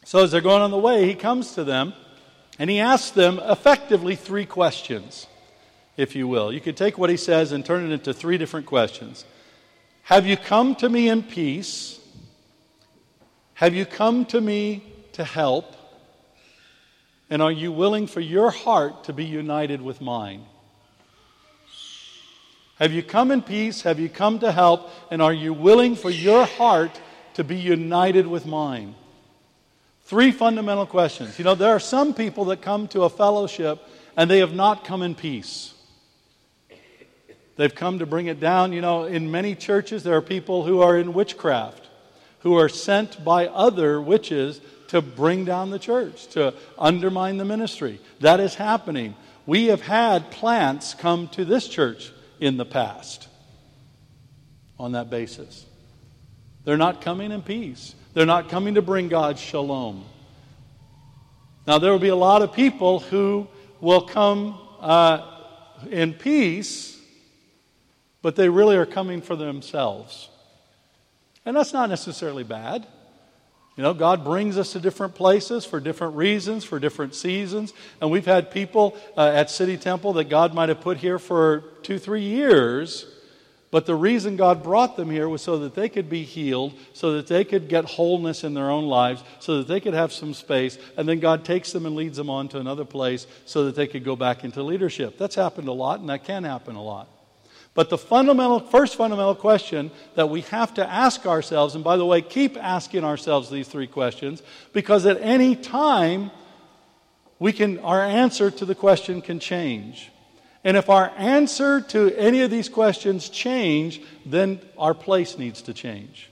So, 0.04 0.22
as 0.24 0.32
they're 0.32 0.40
going 0.40 0.62
on 0.62 0.70
the 0.70 0.78
way, 0.78 1.06
he 1.06 1.14
comes 1.14 1.54
to 1.54 1.64
them 1.64 1.94
and 2.58 2.68
he 2.68 2.80
asks 2.80 3.10
them 3.10 3.38
effectively 3.42 4.16
three 4.16 4.46
questions, 4.46 5.26
if 5.96 6.16
you 6.16 6.26
will. 6.26 6.52
You 6.52 6.60
could 6.60 6.76
take 6.76 6.98
what 6.98 7.10
he 7.10 7.16
says 7.16 7.52
and 7.52 7.64
turn 7.64 7.84
it 7.84 7.94
into 7.94 8.12
three 8.12 8.36
different 8.36 8.66
questions 8.66 9.24
Have 10.04 10.26
you 10.26 10.36
come 10.36 10.74
to 10.76 10.88
me 10.88 11.08
in 11.08 11.22
peace? 11.22 12.00
Have 13.54 13.74
you 13.74 13.86
come 13.86 14.24
to 14.26 14.40
me 14.40 14.82
to 15.12 15.24
help? 15.24 15.76
And 17.30 17.40
are 17.40 17.52
you 17.52 17.72
willing 17.72 18.06
for 18.06 18.20
your 18.20 18.50
heart 18.50 19.04
to 19.04 19.12
be 19.12 19.24
united 19.24 19.80
with 19.80 20.00
mine? 20.00 20.44
Have 22.78 22.92
you 22.92 23.02
come 23.02 23.30
in 23.30 23.40
peace? 23.40 23.82
Have 23.82 24.00
you 24.00 24.08
come 24.08 24.40
to 24.40 24.50
help? 24.50 24.90
And 25.10 25.22
are 25.22 25.32
you 25.32 25.54
willing 25.54 25.94
for 25.94 26.10
your 26.10 26.44
heart 26.44 27.00
to 27.34 27.44
be 27.44 27.56
united 27.56 28.26
with 28.26 28.44
mine? 28.44 28.96
Three 30.12 30.30
fundamental 30.30 30.84
questions. 30.84 31.38
You 31.38 31.46
know, 31.46 31.54
there 31.54 31.70
are 31.70 31.80
some 31.80 32.12
people 32.12 32.44
that 32.44 32.60
come 32.60 32.86
to 32.88 33.04
a 33.04 33.08
fellowship 33.08 33.80
and 34.14 34.30
they 34.30 34.40
have 34.40 34.52
not 34.52 34.84
come 34.84 35.00
in 35.00 35.14
peace. 35.14 35.72
They've 37.56 37.74
come 37.74 37.98
to 37.98 38.04
bring 38.04 38.26
it 38.26 38.38
down. 38.38 38.74
You 38.74 38.82
know, 38.82 39.04
in 39.04 39.30
many 39.30 39.54
churches, 39.54 40.02
there 40.02 40.14
are 40.14 40.20
people 40.20 40.64
who 40.64 40.82
are 40.82 40.98
in 40.98 41.14
witchcraft, 41.14 41.88
who 42.40 42.58
are 42.58 42.68
sent 42.68 43.24
by 43.24 43.46
other 43.46 44.02
witches 44.02 44.60
to 44.88 45.00
bring 45.00 45.46
down 45.46 45.70
the 45.70 45.78
church, 45.78 46.26
to 46.32 46.52
undermine 46.78 47.38
the 47.38 47.46
ministry. 47.46 47.98
That 48.20 48.38
is 48.38 48.54
happening. 48.54 49.14
We 49.46 49.68
have 49.68 49.80
had 49.80 50.30
plants 50.30 50.92
come 50.92 51.28
to 51.28 51.46
this 51.46 51.66
church 51.66 52.12
in 52.38 52.58
the 52.58 52.66
past 52.66 53.28
on 54.78 54.92
that 54.92 55.08
basis. 55.08 55.64
They're 56.64 56.76
not 56.76 57.00
coming 57.00 57.32
in 57.32 57.40
peace. 57.40 57.94
They're 58.14 58.26
not 58.26 58.48
coming 58.48 58.74
to 58.74 58.82
bring 58.82 59.08
God's 59.08 59.40
shalom. 59.40 60.04
Now, 61.66 61.78
there 61.78 61.92
will 61.92 61.98
be 61.98 62.08
a 62.08 62.16
lot 62.16 62.42
of 62.42 62.52
people 62.52 63.00
who 63.00 63.46
will 63.80 64.02
come 64.02 64.58
uh, 64.80 65.26
in 65.90 66.12
peace, 66.12 67.00
but 68.20 68.36
they 68.36 68.48
really 68.48 68.76
are 68.76 68.86
coming 68.86 69.22
for 69.22 69.36
themselves. 69.36 70.28
And 71.44 71.56
that's 71.56 71.72
not 71.72 71.88
necessarily 71.88 72.44
bad. 72.44 72.86
You 73.76 73.82
know, 73.82 73.94
God 73.94 74.22
brings 74.22 74.58
us 74.58 74.72
to 74.72 74.80
different 74.80 75.14
places 75.14 75.64
for 75.64 75.80
different 75.80 76.14
reasons, 76.14 76.62
for 76.62 76.78
different 76.78 77.14
seasons. 77.14 77.72
And 78.00 78.10
we've 78.10 78.26
had 78.26 78.50
people 78.50 78.96
uh, 79.16 79.28
at 79.28 79.50
City 79.50 79.78
Temple 79.78 80.12
that 80.14 80.28
God 80.28 80.52
might 80.52 80.68
have 80.68 80.82
put 80.82 80.98
here 80.98 81.18
for 81.18 81.64
two, 81.82 81.98
three 81.98 82.22
years. 82.22 83.06
But 83.72 83.86
the 83.86 83.94
reason 83.94 84.36
God 84.36 84.62
brought 84.62 84.98
them 84.98 85.10
here 85.10 85.30
was 85.30 85.40
so 85.40 85.58
that 85.60 85.74
they 85.74 85.88
could 85.88 86.10
be 86.10 86.24
healed, 86.24 86.74
so 86.92 87.14
that 87.14 87.26
they 87.26 87.42
could 87.42 87.70
get 87.70 87.86
wholeness 87.86 88.44
in 88.44 88.52
their 88.52 88.70
own 88.70 88.84
lives, 88.84 89.24
so 89.40 89.56
that 89.56 89.66
they 89.66 89.80
could 89.80 89.94
have 89.94 90.12
some 90.12 90.34
space. 90.34 90.76
And 90.98 91.08
then 91.08 91.20
God 91.20 91.42
takes 91.42 91.72
them 91.72 91.86
and 91.86 91.96
leads 91.96 92.18
them 92.18 92.28
on 92.28 92.48
to 92.48 92.58
another 92.58 92.84
place 92.84 93.26
so 93.46 93.64
that 93.64 93.74
they 93.74 93.86
could 93.86 94.04
go 94.04 94.14
back 94.14 94.44
into 94.44 94.62
leadership. 94.62 95.16
That's 95.16 95.34
happened 95.34 95.68
a 95.68 95.72
lot, 95.72 96.00
and 96.00 96.10
that 96.10 96.22
can 96.22 96.44
happen 96.44 96.76
a 96.76 96.82
lot. 96.82 97.08
But 97.72 97.88
the 97.88 97.96
fundamental, 97.96 98.60
first 98.60 98.96
fundamental 98.96 99.34
question 99.34 99.90
that 100.16 100.28
we 100.28 100.42
have 100.42 100.74
to 100.74 100.86
ask 100.86 101.24
ourselves, 101.24 101.74
and 101.74 101.82
by 101.82 101.96
the 101.96 102.04
way, 102.04 102.20
keep 102.20 102.58
asking 102.58 103.04
ourselves 103.04 103.48
these 103.48 103.68
three 103.68 103.86
questions, 103.86 104.42
because 104.74 105.06
at 105.06 105.18
any 105.22 105.56
time, 105.56 106.30
we 107.38 107.54
can, 107.54 107.78
our 107.78 108.02
answer 108.02 108.50
to 108.50 108.66
the 108.66 108.74
question 108.74 109.22
can 109.22 109.40
change. 109.40 110.11
And 110.64 110.76
if 110.76 110.88
our 110.88 111.12
answer 111.16 111.80
to 111.80 112.14
any 112.16 112.42
of 112.42 112.50
these 112.50 112.68
questions 112.68 113.28
change, 113.28 114.00
then 114.24 114.60
our 114.78 114.94
place 114.94 115.36
needs 115.36 115.62
to 115.62 115.74
change. 115.74 116.30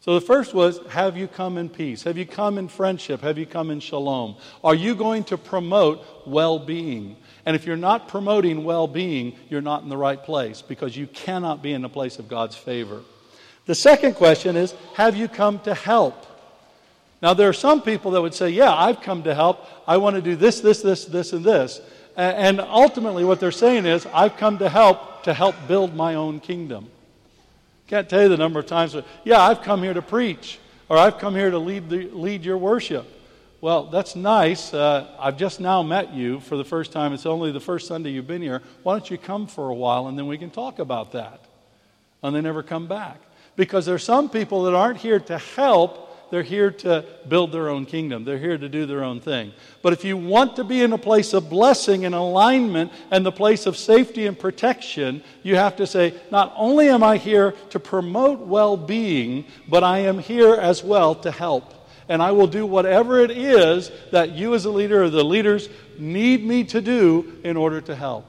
So 0.00 0.14
the 0.14 0.20
first 0.20 0.54
was 0.54 0.78
Have 0.90 1.16
you 1.16 1.28
come 1.28 1.58
in 1.58 1.68
peace? 1.68 2.04
Have 2.04 2.16
you 2.16 2.26
come 2.26 2.58
in 2.58 2.68
friendship? 2.68 3.22
Have 3.22 3.38
you 3.38 3.46
come 3.46 3.70
in 3.70 3.80
shalom? 3.80 4.36
Are 4.62 4.74
you 4.74 4.94
going 4.94 5.24
to 5.24 5.36
promote 5.36 6.04
well 6.26 6.58
being? 6.58 7.16
And 7.44 7.54
if 7.54 7.66
you're 7.66 7.76
not 7.76 8.08
promoting 8.08 8.64
well 8.64 8.88
being, 8.88 9.36
you're 9.48 9.60
not 9.60 9.82
in 9.82 9.88
the 9.88 9.96
right 9.96 10.22
place 10.22 10.62
because 10.62 10.96
you 10.96 11.06
cannot 11.06 11.62
be 11.62 11.72
in 11.72 11.82
the 11.82 11.88
place 11.88 12.18
of 12.18 12.28
God's 12.28 12.56
favor. 12.56 13.02
The 13.66 13.74
second 13.74 14.14
question 14.14 14.56
is 14.56 14.74
Have 14.94 15.16
you 15.16 15.28
come 15.28 15.60
to 15.60 15.74
help? 15.74 16.24
Now, 17.22 17.34
there 17.34 17.48
are 17.48 17.54
some 17.54 17.82
people 17.82 18.12
that 18.12 18.22
would 18.22 18.34
say, 18.34 18.50
Yeah, 18.50 18.74
I've 18.74 19.00
come 19.00 19.22
to 19.24 19.34
help. 19.34 19.66
I 19.86 19.96
want 19.96 20.16
to 20.16 20.22
do 20.22 20.36
this, 20.36 20.60
this, 20.60 20.82
this, 20.82 21.04
this, 21.04 21.32
and 21.32 21.44
this. 21.44 21.80
And 22.16 22.60
ultimately, 22.60 23.24
what 23.24 23.40
they're 23.40 23.52
saying 23.52 23.84
is, 23.84 24.06
I've 24.06 24.36
come 24.36 24.58
to 24.58 24.68
help 24.68 25.22
to 25.24 25.34
help 25.34 25.56
build 25.66 25.94
my 25.94 26.14
own 26.14 26.38
kingdom. 26.38 26.88
Can't 27.88 28.08
tell 28.08 28.22
you 28.22 28.28
the 28.28 28.36
number 28.36 28.60
of 28.60 28.66
times, 28.66 28.96
yeah, 29.24 29.40
I've 29.40 29.60
come 29.60 29.82
here 29.82 29.92
to 29.92 30.02
preach, 30.02 30.58
or 30.88 30.96
I've 30.96 31.18
come 31.18 31.34
here 31.34 31.50
to 31.50 31.58
lead, 31.58 31.90
the, 31.90 32.08
lead 32.10 32.44
your 32.44 32.58
worship. 32.58 33.06
Well, 33.60 33.86
that's 33.86 34.14
nice. 34.14 34.72
Uh, 34.72 35.08
I've 35.18 35.36
just 35.36 35.58
now 35.58 35.82
met 35.82 36.12
you 36.12 36.38
for 36.40 36.56
the 36.56 36.64
first 36.64 36.92
time. 36.92 37.12
It's 37.12 37.26
only 37.26 37.50
the 37.50 37.60
first 37.60 37.88
Sunday 37.88 38.10
you've 38.10 38.26
been 38.26 38.42
here. 38.42 38.62
Why 38.84 38.94
don't 38.94 39.10
you 39.10 39.18
come 39.18 39.48
for 39.48 39.68
a 39.68 39.74
while 39.74 40.06
and 40.06 40.16
then 40.16 40.28
we 40.28 40.38
can 40.38 40.50
talk 40.50 40.78
about 40.78 41.12
that? 41.12 41.40
And 42.22 42.34
they 42.34 42.40
never 42.40 42.62
come 42.62 42.86
back. 42.86 43.20
Because 43.56 43.84
there's 43.84 44.04
some 44.04 44.28
people 44.28 44.64
that 44.64 44.74
aren't 44.74 44.98
here 44.98 45.18
to 45.18 45.38
help, 45.38 46.05
they're 46.30 46.42
here 46.42 46.70
to 46.70 47.04
build 47.28 47.52
their 47.52 47.68
own 47.68 47.86
kingdom. 47.86 48.24
They're 48.24 48.38
here 48.38 48.58
to 48.58 48.68
do 48.68 48.86
their 48.86 49.04
own 49.04 49.20
thing. 49.20 49.52
But 49.82 49.92
if 49.92 50.04
you 50.04 50.16
want 50.16 50.56
to 50.56 50.64
be 50.64 50.82
in 50.82 50.92
a 50.92 50.98
place 50.98 51.32
of 51.32 51.48
blessing 51.48 52.04
and 52.04 52.14
alignment 52.14 52.92
and 53.10 53.24
the 53.24 53.32
place 53.32 53.66
of 53.66 53.76
safety 53.76 54.26
and 54.26 54.38
protection, 54.38 55.22
you 55.42 55.56
have 55.56 55.76
to 55.76 55.86
say, 55.86 56.14
not 56.30 56.52
only 56.56 56.88
am 56.88 57.02
I 57.02 57.16
here 57.16 57.52
to 57.70 57.78
promote 57.78 58.40
well 58.40 58.76
being, 58.76 59.46
but 59.68 59.84
I 59.84 60.00
am 60.00 60.18
here 60.18 60.54
as 60.54 60.82
well 60.82 61.14
to 61.16 61.30
help 61.30 61.74
and 62.08 62.22
I 62.22 62.30
will 62.30 62.46
do 62.46 62.66
whatever 62.66 63.18
it 63.18 63.30
is 63.30 63.90
that 64.12 64.32
you, 64.32 64.54
as 64.54 64.64
a 64.64 64.70
leader, 64.70 65.04
or 65.04 65.10
the 65.10 65.24
leaders 65.24 65.68
need 65.98 66.44
me 66.44 66.64
to 66.64 66.80
do 66.80 67.38
in 67.42 67.56
order 67.56 67.80
to 67.80 67.96
help. 67.96 68.24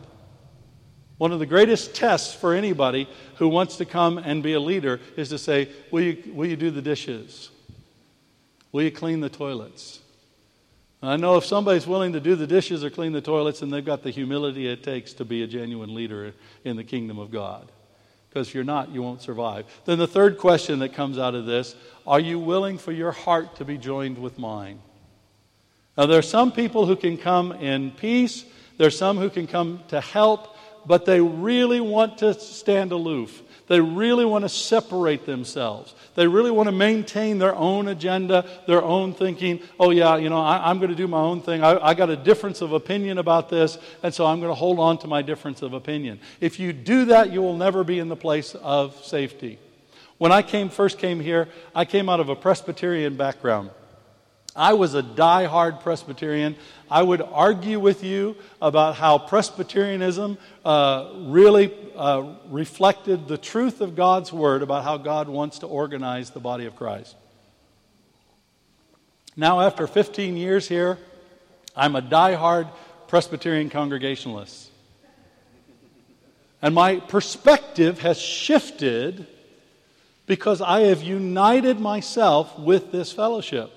One 1.18 1.32
of 1.32 1.40
the 1.40 1.46
greatest 1.46 1.96
tests 1.96 2.34
for 2.34 2.54
anybody 2.54 3.10
who 3.36 3.48
wants 3.48 3.78
to 3.78 3.86
come 3.86 4.18
and 4.18 4.44
be 4.44 4.54
a 4.54 4.60
leader 4.60 5.00
is 5.16 5.30
to 5.30 5.38
say, 5.38 5.70
Will 5.92 6.02
you, 6.02 6.34
will 6.34 6.48
you 6.48 6.56
do 6.56 6.72
the 6.72 6.82
dishes? 6.82 7.50
Will 8.78 8.84
you 8.84 8.92
clean 8.92 9.22
the 9.22 9.30
toilets? 9.30 10.02
I 11.02 11.18
know 11.18 11.38
if 11.38 11.46
somebody's 11.46 11.88
willing 11.88 12.14
to 12.14 12.20
do 12.20 12.36
the 12.36 12.46
dishes 12.46 12.84
or 12.84 12.92
clean 12.92 13.12
the 13.12 13.22
toilets, 13.22 13.64
and 13.64 13.74
they've 13.74 13.84
got 13.84 14.04
the 14.04 14.12
humility 14.12 14.68
it 14.68 14.84
takes 14.84 15.14
to 15.14 15.26
be 15.26 15.42
a 15.42 15.48
genuine 15.48 15.96
leader 15.96 16.36
in 16.64 16.76
the 16.76 16.84
kingdom 16.84 17.18
of 17.18 17.32
God 17.32 17.72
because 18.30 18.50
if 18.50 18.54
you're 18.54 18.64
not, 18.64 18.92
you 18.92 19.02
won't 19.02 19.24
survive. 19.24 19.66
Then 19.86 19.98
the 19.98 20.06
third 20.06 20.38
question 20.38 20.78
that 20.78 20.94
comes 20.94 21.18
out 21.18 21.34
of 21.34 21.48
this 21.48 21.76
are 22.06 22.20
you 22.20 22.38
willing 22.38 22.78
for 22.78 22.92
your 22.92 23.12
heart 23.12 23.56
to 23.56 23.66
be 23.66 23.80
joined 23.80 24.20
with 24.20 24.38
mine? 24.38 24.80
Now, 25.98 26.06
there 26.06 26.20
are 26.20 26.22
some 26.22 26.52
people 26.52 26.86
who 26.86 26.96
can 26.96 27.18
come 27.18 27.54
in 27.54 27.90
peace, 27.90 28.46
there 28.78 28.86
are 28.86 28.92
some 28.92 29.18
who 29.18 29.32
can 29.32 29.48
come 29.48 29.82
to 29.88 30.00
help, 30.00 30.56
but 30.86 31.04
they 31.04 31.20
really 31.20 31.82
want 31.82 32.20
to 32.20 32.36
stand 32.36 32.92
aloof. 32.92 33.42
They 33.68 33.82
really 33.82 34.24
want 34.24 34.44
to 34.44 34.50
separate 34.50 35.26
themselves. 35.26 35.94
They 36.16 36.26
really 36.26 36.52
want 36.52 36.68
to 36.68 36.72
maintain 36.72 37.38
their 37.38 37.54
own 37.54 37.90
agenda, 37.90 38.46
their 38.66 38.82
own 38.82 39.14
thinking. 39.14 39.62
Oh, 39.78 39.90
yeah, 39.90 40.16
you 40.16 40.30
know, 40.30 40.40
I, 40.40 40.72
am 40.72 40.80
going 40.80 40.90
to 40.90 40.96
do 40.96 41.08
my 41.08 41.20
own 41.20 41.42
thing. 41.42 41.64
I, 41.64 41.90
I 41.90 41.94
got 41.94 42.10
a 42.10 42.16
difference 42.16 42.62
of 42.62 42.72
opinion 42.72 43.18
about 43.18 43.50
this, 43.50 43.78
and 44.04 44.14
so 44.14 44.26
I'm 44.26 44.40
going 44.40 44.52
to 44.52 44.56
hold 44.56 44.80
on 44.80 44.98
to 45.00 45.08
my 45.08 45.22
difference 45.22 45.62
of 45.62 45.74
opinion. 45.74 46.20
If 46.40 46.60
you 46.60 46.72
do 46.72 47.06
that, 47.06 47.32
you 47.34 47.42
will 47.42 47.58
never 47.58 47.84
be 47.84 48.00
in 48.00 48.08
the 48.08 48.16
place 48.16 48.56
of 48.56 49.04
safety. 49.04 49.60
When 50.18 50.32
I 50.32 50.42
came 50.42 50.70
first 50.70 50.98
came 50.98 51.20
here, 51.20 51.50
I 51.76 51.84
came 51.84 52.08
out 52.08 52.22
of 52.22 52.30
a 52.30 52.36
Presbyterian 52.36 53.18
background. 53.18 53.70
I 54.58 54.74
was 54.74 54.96
a 54.96 55.04
die-hard 55.04 55.82
Presbyterian. 55.82 56.56
I 56.90 57.04
would 57.04 57.22
argue 57.22 57.80
with 57.80 58.04
you 58.04 58.36
about 58.60 58.96
how 58.96 59.20
Presbyterianism 59.20 60.38
uh, 60.66 61.12
really 61.16 61.72
uh, 61.96 62.34
reflected 62.50 63.28
the 63.28 63.38
truth 63.38 63.82
of 63.82 63.96
God's 63.96 64.34
Word 64.34 64.64
about 64.64 64.84
how 64.84 64.98
God 64.98 65.30
wants 65.30 65.60
to 65.60 65.68
organize 65.68 66.32
the 66.32 66.40
body 66.40 66.66
of 66.66 66.76
Christ. 66.76 67.16
Now, 69.36 69.62
after 69.62 69.86
15 69.86 70.36
years 70.36 70.68
here, 70.68 70.98
I'm 71.76 71.96
a 71.96 72.02
die-hard 72.02 72.68
Presbyterian 73.08 73.70
Congregationalist. 73.70 74.72
And 76.64 76.74
my 76.74 77.00
perspective 77.00 78.00
has 78.00 78.20
shifted 78.20 79.28
because 80.26 80.60
I 80.60 80.82
have 80.82 81.04
united 81.04 81.80
myself 81.80 82.58
with 82.58 82.92
this 82.92 83.12
fellowship. 83.12 83.77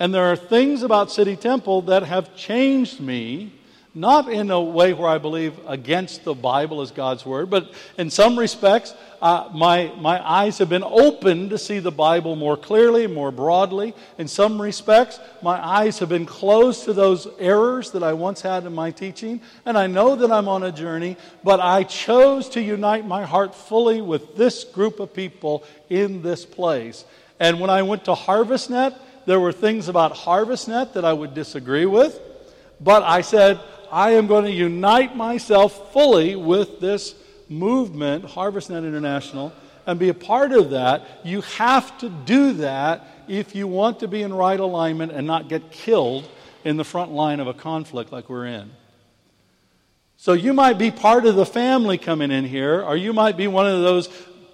And 0.00 0.14
there 0.14 0.26
are 0.26 0.36
things 0.36 0.82
about 0.82 1.10
City 1.10 1.34
Temple 1.34 1.82
that 1.82 2.04
have 2.04 2.36
changed 2.36 3.00
me, 3.00 3.52
not 3.94 4.30
in 4.30 4.48
a 4.52 4.60
way 4.60 4.92
where 4.92 5.08
I 5.08 5.18
believe 5.18 5.58
against 5.66 6.22
the 6.22 6.34
Bible 6.34 6.82
as 6.82 6.92
God's 6.92 7.26
Word, 7.26 7.50
but 7.50 7.72
in 7.96 8.08
some 8.08 8.38
respects, 8.38 8.94
uh, 9.20 9.48
my, 9.52 9.92
my 9.98 10.24
eyes 10.24 10.58
have 10.58 10.68
been 10.68 10.84
opened 10.84 11.50
to 11.50 11.58
see 11.58 11.80
the 11.80 11.90
Bible 11.90 12.36
more 12.36 12.56
clearly, 12.56 13.08
more 13.08 13.32
broadly. 13.32 13.92
In 14.18 14.28
some 14.28 14.62
respects, 14.62 15.18
my 15.42 15.58
eyes 15.66 15.98
have 15.98 16.08
been 16.08 16.26
closed 16.26 16.84
to 16.84 16.92
those 16.92 17.26
errors 17.40 17.90
that 17.90 18.04
I 18.04 18.12
once 18.12 18.40
had 18.40 18.66
in 18.66 18.74
my 18.76 18.92
teaching. 18.92 19.40
And 19.66 19.76
I 19.76 19.88
know 19.88 20.14
that 20.14 20.30
I'm 20.30 20.46
on 20.46 20.62
a 20.62 20.70
journey, 20.70 21.16
but 21.42 21.58
I 21.58 21.82
chose 21.82 22.48
to 22.50 22.62
unite 22.62 23.04
my 23.04 23.24
heart 23.24 23.52
fully 23.52 24.00
with 24.00 24.36
this 24.36 24.62
group 24.62 25.00
of 25.00 25.12
people 25.12 25.64
in 25.90 26.22
this 26.22 26.46
place. 26.46 27.04
And 27.40 27.58
when 27.58 27.70
I 27.70 27.82
went 27.82 28.04
to 28.04 28.14
HarvestNet, 28.14 28.96
there 29.28 29.38
were 29.38 29.52
things 29.52 29.88
about 29.88 30.14
HarvestNet 30.14 30.94
that 30.94 31.04
I 31.04 31.12
would 31.12 31.34
disagree 31.34 31.84
with, 31.84 32.18
but 32.80 33.02
I 33.02 33.20
said, 33.20 33.60
I 33.92 34.12
am 34.12 34.26
going 34.26 34.46
to 34.46 34.50
unite 34.50 35.14
myself 35.14 35.92
fully 35.92 36.34
with 36.34 36.80
this 36.80 37.14
movement, 37.46 38.24
HarvestNet 38.24 38.86
International, 38.88 39.52
and 39.86 39.98
be 39.98 40.08
a 40.08 40.14
part 40.14 40.52
of 40.52 40.70
that. 40.70 41.20
You 41.24 41.42
have 41.42 41.98
to 41.98 42.08
do 42.08 42.54
that 42.54 43.06
if 43.28 43.54
you 43.54 43.66
want 43.66 44.00
to 44.00 44.08
be 44.08 44.22
in 44.22 44.32
right 44.32 44.58
alignment 44.58 45.12
and 45.12 45.26
not 45.26 45.50
get 45.50 45.70
killed 45.70 46.26
in 46.64 46.78
the 46.78 46.84
front 46.84 47.12
line 47.12 47.38
of 47.38 47.48
a 47.48 47.54
conflict 47.54 48.10
like 48.10 48.30
we're 48.30 48.46
in. 48.46 48.70
So 50.16 50.32
you 50.32 50.54
might 50.54 50.78
be 50.78 50.90
part 50.90 51.26
of 51.26 51.36
the 51.36 51.44
family 51.44 51.98
coming 51.98 52.30
in 52.30 52.44
here, 52.44 52.82
or 52.82 52.96
you 52.96 53.12
might 53.12 53.36
be 53.36 53.46
one 53.46 53.66
of 53.66 53.82
those 53.82 54.08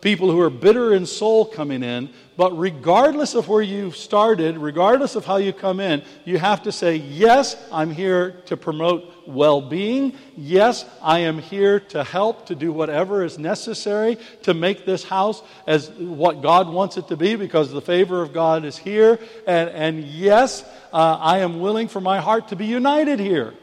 people 0.05 0.31
who 0.31 0.39
are 0.39 0.51
bitter 0.51 0.95
in 0.95 1.07
soul 1.07 1.47
coming 1.47 1.83
in. 1.83 2.11
But 2.37 2.57
regardless 2.59 3.35
of 3.35 3.49
where 3.49 3.63
you've 3.63 3.97
started, 3.97 4.59
regardless 4.59 5.17
of 5.17 5.25
how 5.25 5.37
you 5.37 5.53
come 5.53 5.81
in, 5.81 6.03
you 6.25 6.37
have 6.37 6.65
to 6.65 6.73
say, 6.73 6.97
Yes, 6.97 7.57
I'm 7.73 7.91
here 7.91 8.43
to 8.47 8.57
promote 8.57 9.11
well 9.27 9.63
being. 9.63 10.17
Yes, 10.37 10.85
I 11.01 11.21
am 11.21 11.39
here 11.39 11.81
to 11.81 12.05
help, 12.05 12.47
to 12.47 12.55
do 12.55 12.71
whatever 12.71 13.25
is 13.25 13.39
necessary 13.39 14.19
to 14.43 14.53
make 14.53 14.85
this 14.85 15.05
house 15.05 15.43
as 15.67 15.91
what 15.91 16.43
God 16.43 16.69
wants 16.69 16.97
it 16.97 17.09
to 17.09 17.17
be 17.17 17.37
because 17.37 17.73
the 17.73 17.81
favor 17.81 18.21
of 18.21 18.33
God 18.33 18.65
is 18.65 18.77
here. 18.77 19.19
And, 19.47 19.71
and 19.71 20.05
yes, 20.05 20.65
uh, 20.93 21.17
I 21.21 21.39
am 21.39 21.61
willing 21.61 21.89
for 21.89 22.01
my 22.01 22.21
heart 22.21 22.49
to 22.49 22.57
be 22.57 22.67
united 22.67 23.21
here. 23.21 23.55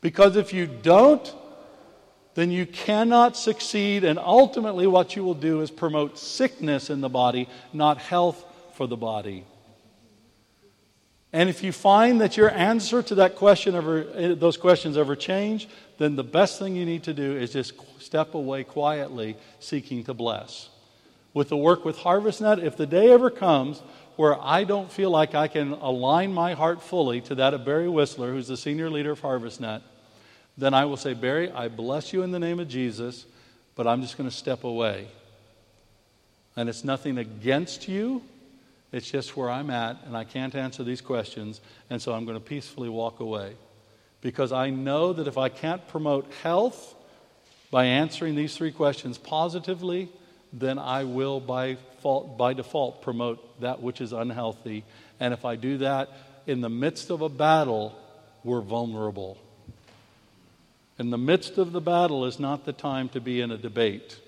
Because 0.00 0.36
if 0.36 0.54
you 0.54 0.66
don't, 0.66 1.34
then 2.34 2.50
you 2.50 2.66
cannot 2.66 3.36
succeed, 3.36 4.04
and 4.04 4.18
ultimately, 4.18 4.86
what 4.86 5.16
you 5.16 5.24
will 5.24 5.34
do 5.34 5.60
is 5.60 5.70
promote 5.70 6.18
sickness 6.18 6.90
in 6.90 7.00
the 7.00 7.08
body, 7.08 7.48
not 7.72 7.98
health 7.98 8.44
for 8.74 8.86
the 8.86 8.96
body. 8.96 9.44
And 11.32 11.48
if 11.48 11.62
you 11.62 11.70
find 11.72 12.20
that 12.20 12.36
your 12.36 12.50
answer 12.50 13.02
to 13.04 13.14
that 13.16 13.36
question 13.36 13.74
ever, 13.74 14.06
eh, 14.14 14.34
those 14.34 14.56
questions 14.56 14.96
ever 14.96 15.14
change, 15.14 15.68
then 15.98 16.16
the 16.16 16.24
best 16.24 16.58
thing 16.58 16.74
you 16.74 16.84
need 16.84 17.04
to 17.04 17.14
do 17.14 17.36
is 17.36 17.52
just 17.52 17.74
step 18.00 18.34
away 18.34 18.64
quietly, 18.64 19.36
seeking 19.60 20.02
to 20.04 20.14
bless. 20.14 20.70
With 21.32 21.48
the 21.48 21.56
work 21.56 21.84
with 21.84 21.98
HarvestNet, 21.98 22.64
if 22.64 22.76
the 22.76 22.86
day 22.86 23.12
ever 23.12 23.30
comes 23.30 23.80
where 24.16 24.40
I 24.40 24.64
don't 24.64 24.90
feel 24.90 25.10
like 25.10 25.34
I 25.34 25.46
can 25.46 25.72
align 25.72 26.32
my 26.32 26.54
heart 26.54 26.82
fully 26.82 27.20
to 27.22 27.36
that 27.36 27.54
of 27.54 27.64
Barry 27.64 27.86
Wissler, 27.86 28.32
who's 28.32 28.48
the 28.48 28.56
senior 28.56 28.90
leader 28.90 29.12
of 29.12 29.22
HarvestNet, 29.22 29.82
then 30.60 30.74
I 30.74 30.84
will 30.84 30.98
say, 30.98 31.14
Barry, 31.14 31.50
I 31.50 31.68
bless 31.68 32.12
you 32.12 32.22
in 32.22 32.32
the 32.32 32.38
name 32.38 32.60
of 32.60 32.68
Jesus, 32.68 33.24
but 33.74 33.86
I'm 33.86 34.02
just 34.02 34.18
going 34.18 34.28
to 34.28 34.34
step 34.34 34.62
away. 34.64 35.08
And 36.54 36.68
it's 36.68 36.84
nothing 36.84 37.16
against 37.16 37.88
you, 37.88 38.22
it's 38.92 39.10
just 39.10 39.36
where 39.38 39.48
I'm 39.48 39.70
at, 39.70 39.96
and 40.04 40.14
I 40.14 40.24
can't 40.24 40.54
answer 40.54 40.84
these 40.84 41.00
questions, 41.00 41.62
and 41.88 42.02
so 42.02 42.12
I'm 42.12 42.26
going 42.26 42.36
to 42.36 42.44
peacefully 42.44 42.90
walk 42.90 43.20
away. 43.20 43.54
Because 44.20 44.52
I 44.52 44.68
know 44.68 45.14
that 45.14 45.26
if 45.26 45.38
I 45.38 45.48
can't 45.48 45.86
promote 45.88 46.30
health 46.42 46.94
by 47.70 47.86
answering 47.86 48.34
these 48.34 48.54
three 48.54 48.72
questions 48.72 49.16
positively, 49.16 50.10
then 50.52 50.78
I 50.78 51.04
will 51.04 51.40
by, 51.40 51.76
fault, 52.02 52.36
by 52.36 52.52
default 52.52 53.00
promote 53.00 53.60
that 53.62 53.80
which 53.80 54.02
is 54.02 54.12
unhealthy. 54.12 54.84
And 55.20 55.32
if 55.32 55.46
I 55.46 55.56
do 55.56 55.78
that 55.78 56.10
in 56.46 56.60
the 56.60 56.68
midst 56.68 57.08
of 57.08 57.22
a 57.22 57.30
battle, 57.30 57.98
we're 58.44 58.60
vulnerable. 58.60 59.38
In 61.00 61.08
the 61.08 61.16
midst 61.16 61.56
of 61.56 61.72
the 61.72 61.80
battle 61.80 62.26
is 62.26 62.38
not 62.38 62.66
the 62.66 62.74
time 62.74 63.08
to 63.08 63.22
be 63.22 63.40
in 63.40 63.50
a 63.50 63.56
debate. 63.56 64.20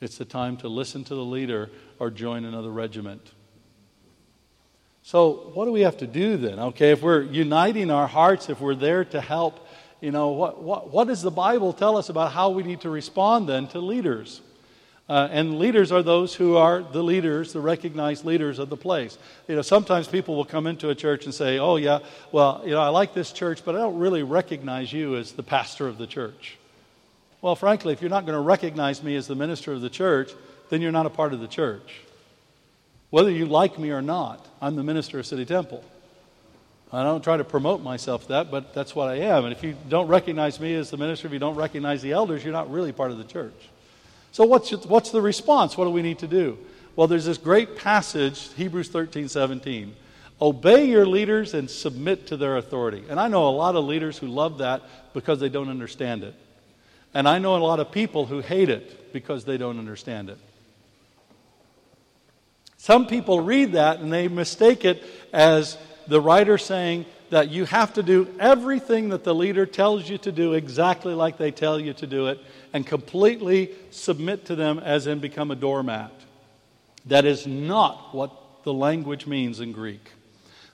It's 0.00 0.18
the 0.18 0.24
time 0.24 0.56
to 0.56 0.68
listen 0.68 1.04
to 1.04 1.14
the 1.14 1.24
leader 1.24 1.70
or 2.00 2.10
join 2.10 2.44
another 2.44 2.72
regiment. 2.72 3.30
So, 5.04 5.52
what 5.54 5.66
do 5.66 5.70
we 5.70 5.82
have 5.82 5.98
to 5.98 6.08
do 6.08 6.36
then? 6.36 6.58
Okay, 6.58 6.90
if 6.90 7.02
we're 7.02 7.22
uniting 7.22 7.92
our 7.92 8.08
hearts, 8.08 8.48
if 8.48 8.60
we're 8.60 8.74
there 8.74 9.04
to 9.04 9.20
help, 9.20 9.64
you 10.00 10.10
know, 10.10 10.30
what, 10.30 10.60
what, 10.60 10.90
what 10.90 11.06
does 11.06 11.22
the 11.22 11.30
Bible 11.30 11.72
tell 11.72 11.96
us 11.96 12.08
about 12.08 12.32
how 12.32 12.50
we 12.50 12.64
need 12.64 12.80
to 12.80 12.90
respond 12.90 13.48
then 13.48 13.68
to 13.68 13.78
leaders? 13.78 14.40
Uh, 15.06 15.28
and 15.30 15.58
leaders 15.58 15.92
are 15.92 16.02
those 16.02 16.34
who 16.34 16.56
are 16.56 16.82
the 16.82 17.02
leaders, 17.02 17.52
the 17.52 17.60
recognized 17.60 18.24
leaders 18.24 18.58
of 18.58 18.70
the 18.70 18.76
place. 18.76 19.18
You 19.48 19.56
know, 19.56 19.62
sometimes 19.62 20.08
people 20.08 20.34
will 20.34 20.46
come 20.46 20.66
into 20.66 20.88
a 20.88 20.94
church 20.94 21.26
and 21.26 21.34
say, 21.34 21.58
"Oh 21.58 21.76
yeah, 21.76 21.98
well, 22.32 22.62
you 22.64 22.70
know, 22.70 22.80
I 22.80 22.88
like 22.88 23.12
this 23.12 23.30
church, 23.30 23.64
but 23.64 23.74
I 23.74 23.78
don't 23.78 23.98
really 23.98 24.22
recognize 24.22 24.92
you 24.92 25.16
as 25.16 25.32
the 25.32 25.42
pastor 25.42 25.88
of 25.88 25.98
the 25.98 26.06
church." 26.06 26.56
Well, 27.42 27.54
frankly, 27.54 27.92
if 27.92 28.00
you're 28.00 28.08
not 28.08 28.24
going 28.24 28.36
to 28.36 28.40
recognize 28.40 29.02
me 29.02 29.16
as 29.16 29.26
the 29.26 29.34
minister 29.34 29.74
of 29.74 29.82
the 29.82 29.90
church, 29.90 30.32
then 30.70 30.80
you're 30.80 30.92
not 30.92 31.04
a 31.04 31.10
part 31.10 31.34
of 31.34 31.40
the 31.40 31.48
church. 31.48 32.00
Whether 33.10 33.30
you 33.30 33.44
like 33.44 33.78
me 33.78 33.90
or 33.90 34.00
not, 34.00 34.44
I'm 34.62 34.76
the 34.76 34.82
minister 34.82 35.18
of 35.18 35.26
City 35.26 35.44
Temple. 35.44 35.84
I 36.90 37.02
don't 37.02 37.22
try 37.22 37.36
to 37.36 37.44
promote 37.44 37.82
myself 37.82 38.28
that, 38.28 38.50
but 38.50 38.72
that's 38.72 38.94
what 38.94 39.08
I 39.08 39.16
am. 39.16 39.44
And 39.44 39.52
if 39.52 39.62
you 39.62 39.76
don't 39.90 40.08
recognize 40.08 40.58
me 40.58 40.74
as 40.74 40.88
the 40.88 40.96
minister, 40.96 41.26
if 41.26 41.32
you 41.34 41.38
don't 41.38 41.56
recognize 41.56 42.00
the 42.00 42.12
elders, 42.12 42.42
you're 42.42 42.52
not 42.52 42.70
really 42.70 42.92
part 42.92 43.10
of 43.10 43.18
the 43.18 43.24
church. 43.24 43.68
So, 44.34 44.42
what's, 44.42 44.72
what's 44.86 45.10
the 45.12 45.22
response? 45.22 45.78
What 45.78 45.84
do 45.84 45.90
we 45.90 46.02
need 46.02 46.18
to 46.18 46.26
do? 46.26 46.58
Well, 46.96 47.06
there's 47.06 47.24
this 47.24 47.38
great 47.38 47.76
passage, 47.76 48.52
Hebrews 48.54 48.88
13 48.88 49.28
17. 49.28 49.94
Obey 50.42 50.86
your 50.86 51.06
leaders 51.06 51.54
and 51.54 51.70
submit 51.70 52.26
to 52.26 52.36
their 52.36 52.56
authority. 52.56 53.04
And 53.08 53.20
I 53.20 53.28
know 53.28 53.48
a 53.48 53.54
lot 53.54 53.76
of 53.76 53.84
leaders 53.84 54.18
who 54.18 54.26
love 54.26 54.58
that 54.58 54.82
because 55.12 55.38
they 55.38 55.48
don't 55.48 55.68
understand 55.68 56.24
it. 56.24 56.34
And 57.14 57.28
I 57.28 57.38
know 57.38 57.56
a 57.56 57.58
lot 57.58 57.78
of 57.78 57.92
people 57.92 58.26
who 58.26 58.40
hate 58.40 58.70
it 58.70 59.12
because 59.12 59.44
they 59.44 59.56
don't 59.56 59.78
understand 59.78 60.30
it. 60.30 60.38
Some 62.76 63.06
people 63.06 63.38
read 63.38 63.74
that 63.74 64.00
and 64.00 64.12
they 64.12 64.26
mistake 64.26 64.84
it 64.84 65.04
as 65.32 65.78
the 66.08 66.20
writer 66.20 66.58
saying 66.58 67.06
that 67.30 67.50
you 67.50 67.66
have 67.66 67.94
to 67.94 68.02
do 68.02 68.34
everything 68.40 69.10
that 69.10 69.22
the 69.22 69.34
leader 69.34 69.64
tells 69.64 70.10
you 70.10 70.18
to 70.18 70.32
do 70.32 70.54
exactly 70.54 71.14
like 71.14 71.38
they 71.38 71.52
tell 71.52 71.78
you 71.78 71.92
to 71.94 72.06
do 72.08 72.26
it 72.26 72.40
and 72.74 72.84
completely 72.84 73.70
submit 73.92 74.44
to 74.46 74.56
them 74.56 74.80
as 74.80 75.06
in 75.06 75.20
become 75.20 75.52
a 75.52 75.56
doormat. 75.56 76.12
That 77.06 77.24
is 77.24 77.46
not 77.46 78.12
what 78.12 78.64
the 78.64 78.72
language 78.72 79.26
means 79.26 79.60
in 79.60 79.70
Greek. 79.72 80.10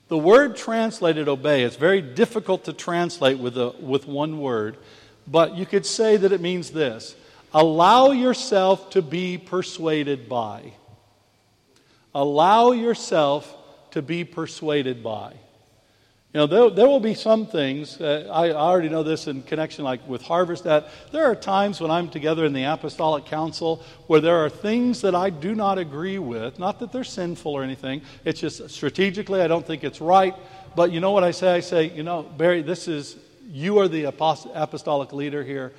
The 0.07 0.17
word 0.17 0.57
translated 0.57 1.29
obey 1.29 1.63
is 1.63 1.75
very 1.75 2.01
difficult 2.01 2.65
to 2.65 2.73
translate 2.73 3.37
with, 3.37 3.57
a, 3.57 3.69
with 3.79 4.07
one 4.07 4.39
word, 4.39 4.77
but 5.27 5.55
you 5.55 5.65
could 5.65 5.85
say 5.85 6.17
that 6.17 6.33
it 6.33 6.41
means 6.41 6.71
this 6.71 7.15
allow 7.53 8.11
yourself 8.11 8.89
to 8.89 9.01
be 9.01 9.37
persuaded 9.37 10.27
by. 10.27 10.73
Allow 12.15 12.71
yourself 12.71 13.55
to 13.91 14.01
be 14.01 14.23
persuaded 14.25 15.03
by. 15.03 15.33
You 16.33 16.39
know, 16.39 16.47
there, 16.47 16.69
there 16.69 16.87
will 16.87 17.01
be 17.01 17.13
some 17.13 17.45
things, 17.45 17.99
uh, 17.99 18.29
I 18.31 18.51
already 18.51 18.87
know 18.87 19.03
this 19.03 19.27
in 19.27 19.43
connection 19.43 19.83
like 19.83 20.07
with 20.07 20.21
Harvest, 20.21 20.63
that 20.63 20.87
there 21.11 21.25
are 21.25 21.35
times 21.35 21.81
when 21.81 21.91
I'm 21.91 22.09
together 22.09 22.45
in 22.45 22.53
the 22.53 22.63
Apostolic 22.63 23.25
Council 23.25 23.83
where 24.07 24.21
there 24.21 24.37
are 24.37 24.49
things 24.49 25.01
that 25.01 25.13
I 25.13 25.29
do 25.29 25.53
not 25.55 25.77
agree 25.77 26.19
with. 26.19 26.57
Not 26.57 26.79
that 26.79 26.93
they're 26.93 27.03
sinful 27.03 27.51
or 27.51 27.63
anything, 27.63 28.01
it's 28.23 28.39
just 28.39 28.69
strategically 28.69 29.41
I 29.41 29.47
don't 29.47 29.67
think 29.67 29.83
it's 29.83 29.99
right. 29.99 30.33
But 30.73 30.93
you 30.93 31.01
know 31.01 31.11
what 31.11 31.25
I 31.25 31.31
say? 31.31 31.53
I 31.53 31.59
say, 31.59 31.89
you 31.89 32.03
know, 32.03 32.23
Barry, 32.23 32.61
this 32.61 32.87
is, 32.87 33.17
you 33.49 33.79
are 33.79 33.89
the 33.89 34.05
apostolic 34.05 35.11
leader 35.11 35.43
here. 35.43 35.73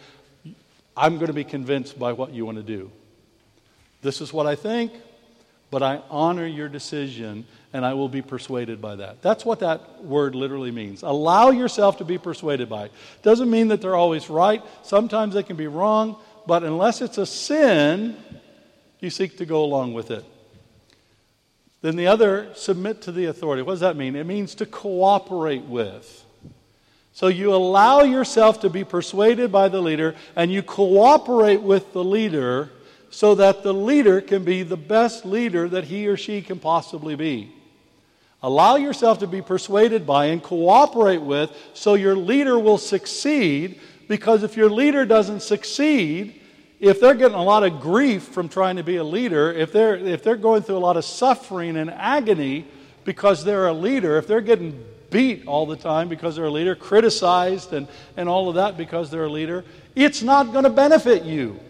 I'm 0.94 1.14
going 1.14 1.28
to 1.28 1.32
be 1.32 1.44
convinced 1.44 1.98
by 1.98 2.12
what 2.12 2.34
you 2.34 2.44
want 2.44 2.58
to 2.58 2.62
do. 2.62 2.90
This 4.02 4.20
is 4.20 4.34
what 4.34 4.46
I 4.46 4.54
think, 4.54 4.92
but 5.70 5.82
I 5.82 6.02
honor 6.10 6.46
your 6.46 6.68
decision 6.68 7.46
and 7.72 7.86
I 7.86 7.94
will 7.94 8.08
be 8.08 8.22
persuaded 8.22 8.80
by 8.80 8.96
that. 8.96 9.22
That's 9.22 9.44
what 9.44 9.60
that 9.60 10.04
word 10.04 10.34
literally 10.34 10.70
means. 10.70 11.02
Allow 11.02 11.50
yourself 11.50 11.98
to 11.98 12.04
be 12.04 12.18
persuaded 12.18 12.68
by 12.68 12.86
it. 12.86 12.92
Doesn't 13.22 13.50
mean 13.50 13.68
that 13.68 13.80
they're 13.80 13.96
always 13.96 14.28
right. 14.28 14.62
Sometimes 14.82 15.34
they 15.34 15.42
can 15.42 15.56
be 15.56 15.66
wrong, 15.66 16.16
but 16.46 16.64
unless 16.64 17.00
it's 17.00 17.18
a 17.18 17.26
sin, 17.26 18.16
you 19.00 19.10
seek 19.10 19.38
to 19.38 19.46
go 19.46 19.64
along 19.64 19.94
with 19.94 20.10
it. 20.10 20.24
Then 21.80 21.96
the 21.96 22.06
other, 22.06 22.52
submit 22.54 23.02
to 23.02 23.12
the 23.12 23.24
authority. 23.24 23.62
What 23.62 23.72
does 23.72 23.80
that 23.80 23.96
mean? 23.96 24.16
It 24.16 24.24
means 24.24 24.54
to 24.56 24.66
cooperate 24.66 25.64
with. 25.64 26.24
So 27.12 27.26
you 27.26 27.54
allow 27.54 28.02
yourself 28.02 28.60
to 28.60 28.70
be 28.70 28.84
persuaded 28.84 29.50
by 29.50 29.68
the 29.68 29.80
leader 29.80 30.14
and 30.36 30.52
you 30.52 30.62
cooperate 30.62 31.60
with 31.60 31.92
the 31.92 32.04
leader 32.04 32.70
so 33.10 33.34
that 33.34 33.62
the 33.62 33.74
leader 33.74 34.20
can 34.20 34.44
be 34.44 34.62
the 34.62 34.76
best 34.76 35.26
leader 35.26 35.68
that 35.68 35.84
he 35.84 36.06
or 36.06 36.16
she 36.16 36.40
can 36.40 36.58
possibly 36.58 37.14
be. 37.14 37.52
Allow 38.42 38.76
yourself 38.76 39.20
to 39.20 39.26
be 39.26 39.40
persuaded 39.40 40.06
by 40.06 40.26
and 40.26 40.42
cooperate 40.42 41.22
with 41.22 41.50
so 41.74 41.94
your 41.94 42.16
leader 42.16 42.58
will 42.58 42.78
succeed. 42.78 43.80
Because 44.08 44.42
if 44.42 44.56
your 44.56 44.68
leader 44.68 45.06
doesn't 45.06 45.40
succeed, 45.40 46.40
if 46.80 47.00
they're 47.00 47.14
getting 47.14 47.36
a 47.36 47.42
lot 47.42 47.62
of 47.62 47.80
grief 47.80 48.24
from 48.24 48.48
trying 48.48 48.76
to 48.76 48.82
be 48.82 48.96
a 48.96 49.04
leader, 49.04 49.52
if 49.52 49.72
they're, 49.72 49.96
if 49.96 50.24
they're 50.24 50.36
going 50.36 50.62
through 50.62 50.76
a 50.76 50.78
lot 50.78 50.96
of 50.96 51.04
suffering 51.04 51.76
and 51.76 51.88
agony 51.90 52.66
because 53.04 53.44
they're 53.44 53.68
a 53.68 53.72
leader, 53.72 54.18
if 54.18 54.26
they're 54.26 54.40
getting 54.40 54.84
beat 55.10 55.46
all 55.46 55.64
the 55.64 55.76
time 55.76 56.08
because 56.08 56.34
they're 56.34 56.46
a 56.46 56.50
leader, 56.50 56.74
criticized 56.74 57.72
and, 57.72 57.86
and 58.16 58.28
all 58.28 58.48
of 58.48 58.56
that 58.56 58.76
because 58.76 59.10
they're 59.10 59.26
a 59.26 59.30
leader, 59.30 59.64
it's 59.94 60.22
not 60.22 60.50
going 60.52 60.64
to 60.64 60.70
benefit 60.70 61.22
you. 61.22 61.60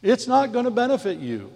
It's 0.00 0.26
not 0.26 0.52
going 0.52 0.64
to 0.64 0.70
benefit 0.70 1.18
you. 1.18 1.52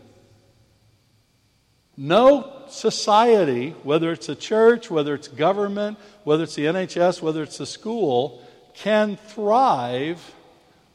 No 1.96 2.57
society, 2.72 3.70
whether 3.82 4.12
it's 4.12 4.28
a 4.28 4.34
church, 4.34 4.90
whether 4.90 5.14
it's 5.14 5.28
government, 5.28 5.98
whether 6.24 6.44
it's 6.44 6.54
the 6.54 6.66
NHS, 6.66 7.22
whether 7.22 7.42
it's 7.42 7.60
a 7.60 7.66
school, 7.66 8.42
can 8.74 9.16
thrive 9.16 10.34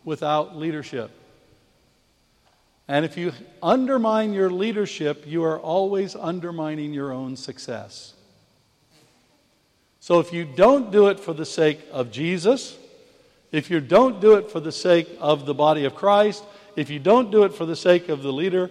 without 0.03 0.57
leadership. 0.57 1.11
And 2.87 3.05
if 3.05 3.17
you 3.17 3.31
undermine 3.61 4.33
your 4.33 4.49
leadership, 4.49 5.23
you 5.25 5.43
are 5.43 5.59
always 5.59 6.15
undermining 6.15 6.93
your 6.93 7.11
own 7.11 7.37
success. 7.37 8.13
So 9.99 10.19
if 10.19 10.33
you 10.33 10.43
don't 10.43 10.91
do 10.91 11.07
it 11.07 11.19
for 11.19 11.33
the 11.33 11.45
sake 11.45 11.79
of 11.91 12.11
Jesus, 12.11 12.77
if 13.53 13.69
you 13.69 13.79
don't 13.79 14.19
do 14.19 14.33
it 14.33 14.51
for 14.51 14.59
the 14.59 14.71
sake 14.71 15.07
of 15.19 15.45
the 15.45 15.53
body 15.53 15.85
of 15.85 15.95
Christ, 15.95 16.43
if 16.75 16.89
you 16.89 16.99
don't 16.99 17.31
do 17.31 17.43
it 17.43 17.53
for 17.53 17.65
the 17.65 17.75
sake 17.75 18.09
of 18.09 18.21
the 18.21 18.33
leader, 18.33 18.69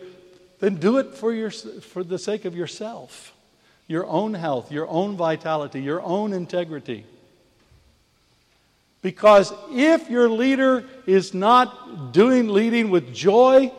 then 0.63 0.77
do 0.77 0.99
it 0.99 1.17
for, 1.17 1.33
your, 1.33 1.51
for 1.51 2.05
the 2.05 2.21
sake 2.21 2.45
of 2.45 2.55
yourself, 2.55 3.35
your 3.89 4.07
own 4.07 4.33
health, 4.33 4.71
your 4.71 4.87
own 4.87 5.17
vitality, 5.17 5.83
your 5.83 6.01
own 6.01 6.33
integrity. 6.33 7.05
Because 9.03 9.53
if 9.73 10.09
your 10.09 10.29
leader 10.29 10.85
is 11.05 11.35
not 11.35 12.13
doing 12.13 12.47
leading 12.47 12.91
with 12.91 13.13
joy, 13.13 13.73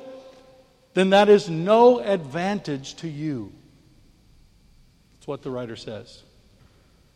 then 0.93 1.11
that 1.11 1.29
is 1.29 1.49
no 1.49 1.99
advantage 1.99 2.95
to 2.95 3.07
you. 3.07 3.53
That's 5.13 5.27
what 5.27 5.41
the 5.41 5.51
writer 5.51 5.77
says. 5.77 6.21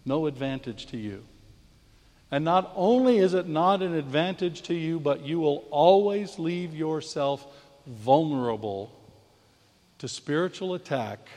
No 0.06 0.27
advantage 0.27 0.86
to 0.88 0.97
you. 0.97 1.25
And 2.32 2.45
not 2.45 2.71
only 2.73 3.17
is 3.17 3.34
it 3.34 3.49
not 3.49 3.82
an 3.82 3.95
advantage 3.95 4.62
to 4.62 4.73
you, 4.73 4.97
but 4.97 5.25
you 5.25 5.41
will 5.41 5.65
always 5.71 6.39
leave 6.39 6.73
yourself 6.73 7.45
vulnerable 7.86 8.93
to 10.00 10.08
spiritual 10.08 10.74
attack 10.74 11.28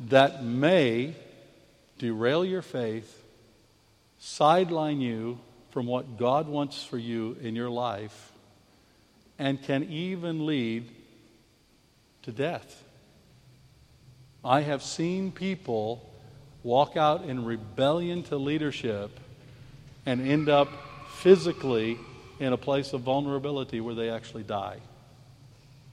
that 0.00 0.44
may 0.44 1.14
derail 1.98 2.44
your 2.44 2.62
faith, 2.62 3.22
sideline 4.18 5.00
you 5.00 5.38
from 5.70 5.86
what 5.86 6.16
God 6.16 6.48
wants 6.48 6.82
for 6.82 6.98
you 6.98 7.36
in 7.40 7.54
your 7.54 7.70
life, 7.70 8.32
and 9.38 9.62
can 9.62 9.84
even 9.84 10.46
lead 10.46 10.90
to 12.22 12.32
death. 12.32 12.82
I 14.44 14.60
have 14.60 14.82
seen 14.82 15.32
people 15.32 16.10
walk 16.62 16.96
out 16.96 17.24
in 17.24 17.44
rebellion 17.44 18.22
to 18.24 18.36
leadership 18.36 19.18
and 20.06 20.26
end 20.26 20.48
up 20.48 20.68
physically 21.10 21.98
in 22.38 22.52
a 22.52 22.56
place 22.56 22.92
of 22.92 23.02
vulnerability 23.02 23.80
where 23.80 23.94
they 23.94 24.10
actually 24.10 24.42
die. 24.42 24.78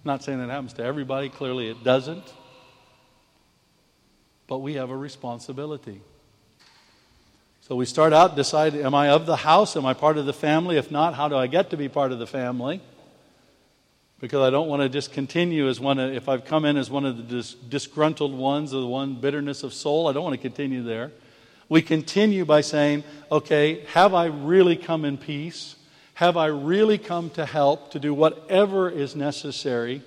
I'm 0.03 0.09
not 0.09 0.23
saying 0.23 0.39
that 0.39 0.49
happens 0.49 0.73
to 0.73 0.83
everybody, 0.83 1.29
clearly 1.29 1.69
it 1.69 1.83
doesn't. 1.83 2.23
But 4.47 4.57
we 4.57 4.73
have 4.73 4.89
a 4.89 4.97
responsibility. 4.97 6.01
So 7.61 7.75
we 7.75 7.85
start 7.85 8.11
out, 8.11 8.35
decide, 8.35 8.73
am 8.75 8.95
I 8.95 9.09
of 9.09 9.27
the 9.27 9.35
house? 9.35 9.77
Am 9.77 9.85
I 9.85 9.93
part 9.93 10.17
of 10.17 10.25
the 10.25 10.33
family? 10.33 10.77
If 10.77 10.89
not, 10.89 11.13
how 11.13 11.27
do 11.27 11.35
I 11.35 11.45
get 11.45 11.69
to 11.69 11.77
be 11.77 11.87
part 11.87 12.11
of 12.11 12.17
the 12.17 12.25
family? 12.25 12.81
Because 14.19 14.41
I 14.41 14.49
don't 14.49 14.67
want 14.67 14.81
to 14.81 14.89
just 14.89 15.13
continue 15.13 15.69
as 15.69 15.79
one, 15.79 15.99
of, 15.99 16.11
if 16.13 16.27
I've 16.27 16.45
come 16.45 16.65
in 16.65 16.77
as 16.77 16.89
one 16.89 17.05
of 17.05 17.17
the 17.17 17.23
dis- 17.23 17.53
disgruntled 17.53 18.33
ones, 18.33 18.73
or 18.73 18.81
the 18.81 18.87
one 18.87 19.21
bitterness 19.21 19.61
of 19.61 19.71
soul, 19.71 20.07
I 20.07 20.13
don't 20.13 20.23
want 20.23 20.33
to 20.33 20.41
continue 20.41 20.81
there. 20.81 21.11
We 21.69 21.83
continue 21.83 22.43
by 22.43 22.61
saying, 22.61 23.03
okay, 23.31 23.85
have 23.93 24.15
I 24.15 24.25
really 24.25 24.77
come 24.77 25.05
in 25.05 25.17
peace? 25.17 25.75
Have 26.21 26.37
I 26.37 26.45
really 26.45 26.99
come 26.99 27.31
to 27.31 27.47
help, 27.47 27.93
to 27.93 27.99
do 27.99 28.13
whatever 28.13 28.91
is 28.91 29.15
necessary? 29.15 30.03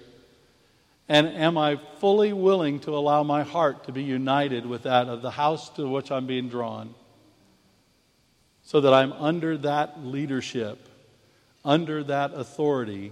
And 1.08 1.26
am 1.26 1.58
I 1.58 1.80
fully 1.98 2.32
willing 2.32 2.78
to 2.82 2.96
allow 2.96 3.24
my 3.24 3.42
heart 3.42 3.82
to 3.86 3.92
be 3.92 4.04
united 4.04 4.64
with 4.64 4.84
that 4.84 5.08
of 5.08 5.22
the 5.22 5.32
house 5.32 5.70
to 5.70 5.88
which 5.88 6.12
I'm 6.12 6.28
being 6.28 6.48
drawn? 6.48 6.94
So 8.62 8.80
that 8.82 8.94
I'm 8.94 9.12
under 9.14 9.58
that 9.58 10.04
leadership, 10.04 10.88
under 11.64 12.04
that 12.04 12.32
authority. 12.32 13.10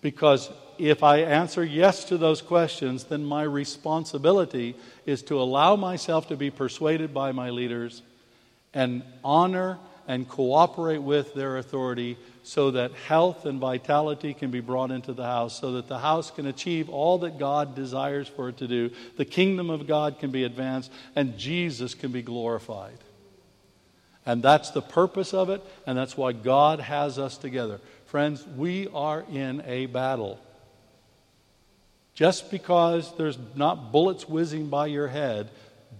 Because 0.00 0.50
if 0.78 1.04
I 1.04 1.18
answer 1.18 1.62
yes 1.62 2.06
to 2.06 2.18
those 2.18 2.42
questions, 2.42 3.04
then 3.04 3.24
my 3.24 3.44
responsibility 3.44 4.74
is 5.06 5.22
to 5.22 5.40
allow 5.40 5.76
myself 5.76 6.26
to 6.26 6.36
be 6.36 6.50
persuaded 6.50 7.14
by 7.14 7.30
my 7.30 7.50
leaders 7.50 8.02
and 8.74 9.04
honor 9.22 9.78
and 10.08 10.28
cooperate 10.28 10.98
with 10.98 11.32
their 11.34 11.58
authority 11.58 12.18
so 12.42 12.72
that 12.72 12.92
health 12.92 13.46
and 13.46 13.60
vitality 13.60 14.34
can 14.34 14.50
be 14.50 14.60
brought 14.60 14.90
into 14.90 15.12
the 15.12 15.24
house, 15.24 15.60
so 15.60 15.72
that 15.72 15.88
the 15.88 15.98
house 15.98 16.30
can 16.30 16.46
achieve 16.46 16.88
all 16.88 17.18
that 17.18 17.38
God 17.38 17.74
desires 17.74 18.28
for 18.28 18.48
it 18.48 18.56
to 18.58 18.66
do. 18.66 18.90
The 19.16 19.24
kingdom 19.24 19.70
of 19.70 19.86
God 19.86 20.18
can 20.18 20.30
be 20.30 20.44
advanced, 20.44 20.90
and 21.14 21.38
Jesus 21.38 21.94
can 21.94 22.10
be 22.10 22.22
glorified. 22.22 22.98
And 24.26 24.42
that's 24.42 24.70
the 24.70 24.82
purpose 24.82 25.34
of 25.34 25.50
it, 25.50 25.62
and 25.86 25.96
that's 25.96 26.16
why 26.16 26.32
God 26.32 26.80
has 26.80 27.18
us 27.18 27.36
together. 27.36 27.80
Friends, 28.06 28.46
we 28.46 28.88
are 28.88 29.24
in 29.32 29.62
a 29.66 29.86
battle. 29.86 30.38
Just 32.14 32.50
because 32.50 33.16
there's 33.16 33.38
not 33.54 33.90
bullets 33.90 34.28
whizzing 34.28 34.68
by 34.68 34.86
your 34.86 35.08
head, 35.08 35.48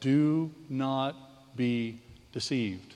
do 0.00 0.50
not 0.68 1.16
be 1.56 2.00
deceived. 2.32 2.91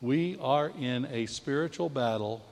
We 0.00 0.36
are 0.40 0.70
in 0.78 1.06
a 1.06 1.26
spiritual 1.26 1.88
battle, 1.88 2.42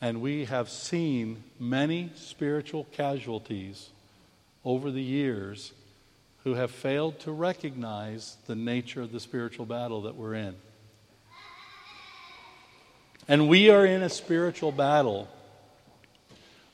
and 0.00 0.20
we 0.20 0.46
have 0.46 0.68
seen 0.68 1.44
many 1.58 2.10
spiritual 2.14 2.84
casualties 2.92 3.90
over 4.64 4.90
the 4.90 5.02
years 5.02 5.72
who 6.44 6.54
have 6.54 6.70
failed 6.70 7.18
to 7.20 7.32
recognize 7.32 8.36
the 8.46 8.54
nature 8.54 9.00
of 9.02 9.12
the 9.12 9.20
spiritual 9.20 9.66
battle 9.66 10.02
that 10.02 10.14
we're 10.14 10.34
in. 10.34 10.54
And 13.26 13.48
we 13.48 13.70
are 13.70 13.86
in 13.86 14.02
a 14.02 14.10
spiritual 14.10 14.72
battle 14.72 15.28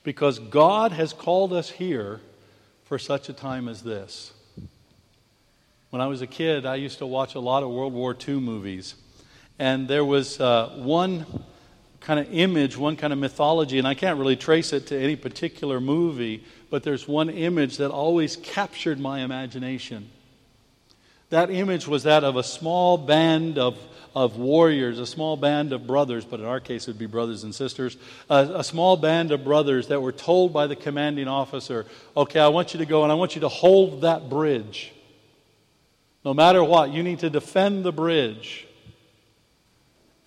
because 0.03 0.39
God 0.39 0.91
has 0.93 1.13
called 1.13 1.53
us 1.53 1.71
here 1.71 2.21
for 2.85 2.99
such 2.99 3.29
a 3.29 3.33
time 3.33 3.69
as 3.69 3.83
this. 3.83 4.33
When 5.91 6.03
I 6.03 6.07
was 6.07 6.23
a 6.23 6.27
kid, 6.27 6.67
I 6.67 6.77
used 6.77 6.99
to 6.99 7.07
watch 7.07 7.35
a 7.35 7.41
lot 7.41 7.63
of 7.63 7.71
World 7.71 7.93
War 7.93 8.17
II 8.29 8.41
movies. 8.41 8.95
And 9.61 9.87
there 9.87 10.07
was 10.07 10.40
uh, 10.40 10.70
one 10.77 11.27
kind 12.01 12.18
of 12.18 12.33
image, 12.33 12.79
one 12.79 12.96
kind 12.96 13.12
of 13.12 13.18
mythology, 13.18 13.77
and 13.79 13.87
I 13.87 13.92
can't 13.92 14.18
really 14.18 14.35
trace 14.35 14.73
it 14.73 14.87
to 14.87 14.99
any 14.99 15.16
particular 15.16 15.83
movie, 15.83 16.42
but 16.70 16.83
there's 16.83 17.07
one 17.07 17.29
image 17.29 17.77
that 17.77 17.90
always 17.90 18.37
captured 18.37 18.99
my 18.99 19.20
imagination. 19.20 20.09
That 21.29 21.51
image 21.51 21.87
was 21.87 22.05
that 22.05 22.25
of 22.25 22.37
a 22.37 22.42
small 22.42 22.96
band 22.96 23.59
of, 23.59 23.79
of 24.16 24.38
warriors, 24.38 24.99
a 24.99 25.05
small 25.05 25.37
band 25.37 25.75
of 25.75 25.87
brothers, 25.87 26.25
but 26.25 26.40
in 26.40 26.46
our 26.46 26.59
case 26.59 26.88
it 26.88 26.92
would 26.92 26.99
be 26.99 27.05
brothers 27.05 27.44
and 27.44 27.55
sisters, 27.55 27.99
a, 28.31 28.61
a 28.61 28.64
small 28.64 28.96
band 28.96 29.31
of 29.31 29.44
brothers 29.44 29.88
that 29.88 30.01
were 30.01 30.11
told 30.11 30.55
by 30.55 30.68
the 30.68 30.77
commanding 30.77 31.29
officer, 31.29 31.85
okay, 32.16 32.40
I 32.40 32.49
want 32.49 32.73
you 32.73 32.79
to 32.79 32.87
go 32.87 33.03
and 33.03 33.12
I 33.12 33.14
want 33.14 33.35
you 33.35 33.42
to 33.42 33.51
hold 33.51 34.01
that 34.01 34.31
bridge. 34.31 34.94
No 36.25 36.33
matter 36.33 36.64
what, 36.64 36.92
you 36.92 37.03
need 37.03 37.18
to 37.18 37.29
defend 37.29 37.85
the 37.85 37.92
bridge 37.92 38.66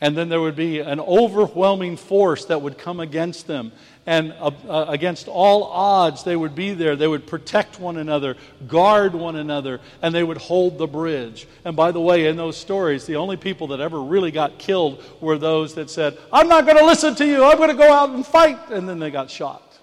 and 0.04 0.18
then 0.18 0.28
there 0.28 0.42
would 0.42 0.58
be 0.58 0.82
an 0.82 1.00
overwhelming 1.00 1.96
force 1.96 2.44
that 2.46 2.62
would 2.62 2.78
come 2.78 3.00
against 3.00 3.48
them. 3.48 3.72
And 4.06 4.34
uh, 4.34 4.52
uh, 4.68 4.86
against 4.90 5.30
all 5.30 5.64
odds, 5.64 6.26
they 6.26 6.36
would 6.36 6.56
be 6.56 6.74
there. 6.74 6.98
They 6.98 7.08
would 7.08 7.26
protect 7.26 7.80
one 7.80 7.96
another, 7.96 8.36
guard 8.68 9.16
one 9.16 9.38
another, 9.38 9.80
and 10.02 10.14
they 10.14 10.26
would 10.26 10.40
hold 10.40 10.78
the 10.78 10.88
bridge. 10.88 11.48
And 11.64 11.78
by 11.78 11.94
the 11.94 12.02
way, 12.02 12.28
in 12.28 12.36
those 12.36 12.58
stories, 12.58 13.06
the 13.06 13.16
only 13.16 13.38
people 13.38 13.68
that 13.68 13.80
ever 13.80 14.02
really 14.02 14.30
got 14.30 14.58
killed 14.58 15.02
were 15.22 15.38
those 15.38 15.74
that 15.76 15.90
said, 15.90 16.18
I'm 16.34 16.50
not 16.50 16.66
going 16.66 16.78
to 16.78 16.86
listen 16.86 17.16
to 17.16 17.26
you, 17.26 17.46
I'm 17.46 17.56
going 17.56 17.70
to 17.70 17.74
go 17.74 17.90
out 17.90 18.10
and 18.10 18.28
fight, 18.28 18.72
and 18.72 18.90
then 18.90 19.00
they 19.00 19.10
got 19.10 19.32
shot. 19.32 19.80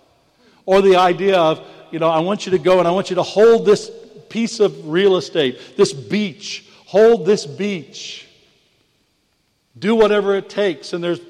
Or 0.66 0.82
the 0.82 0.96
idea 0.96 1.38
of, 1.38 1.66
you 1.92 1.98
know, 1.98 2.10
I 2.10 2.18
want 2.18 2.44
you 2.44 2.52
to 2.52 2.58
go 2.58 2.78
and 2.78 2.86
I 2.86 2.90
want 2.90 3.08
you 3.08 3.16
to 3.16 3.22
hold 3.22 3.64
this 3.64 3.90
piece 4.28 4.60
of 4.60 4.86
real 4.86 5.16
estate, 5.16 5.78
this 5.78 5.94
beach, 5.94 6.66
hold 6.84 7.24
this 7.24 7.46
beach 7.46 8.26
do 9.80 9.94
whatever 9.94 10.36
it 10.36 10.48
takes. 10.48 10.92
And 10.92 11.02
there's 11.02 11.20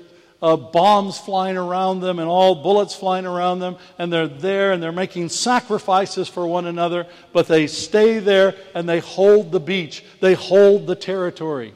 uh, 0.42 0.56
bombs 0.56 1.18
flying 1.18 1.56
around 1.56 2.00
them 2.00 2.18
and 2.18 2.28
all 2.28 2.54
bullets 2.62 2.94
flying 2.94 3.26
around 3.26 3.60
them, 3.60 3.76
and 3.98 4.12
they're 4.12 4.28
there 4.28 4.72
and 4.72 4.82
they're 4.82 4.92
making 4.92 5.28
sacrifices 5.28 6.28
for 6.28 6.46
one 6.46 6.66
another, 6.66 7.06
but 7.32 7.46
they 7.46 7.66
stay 7.66 8.18
there 8.18 8.54
and 8.74 8.88
they 8.88 9.00
hold 9.00 9.52
the 9.52 9.60
beach, 9.60 10.04
they 10.20 10.34
hold 10.34 10.86
the 10.86 10.96
territory. 10.96 11.74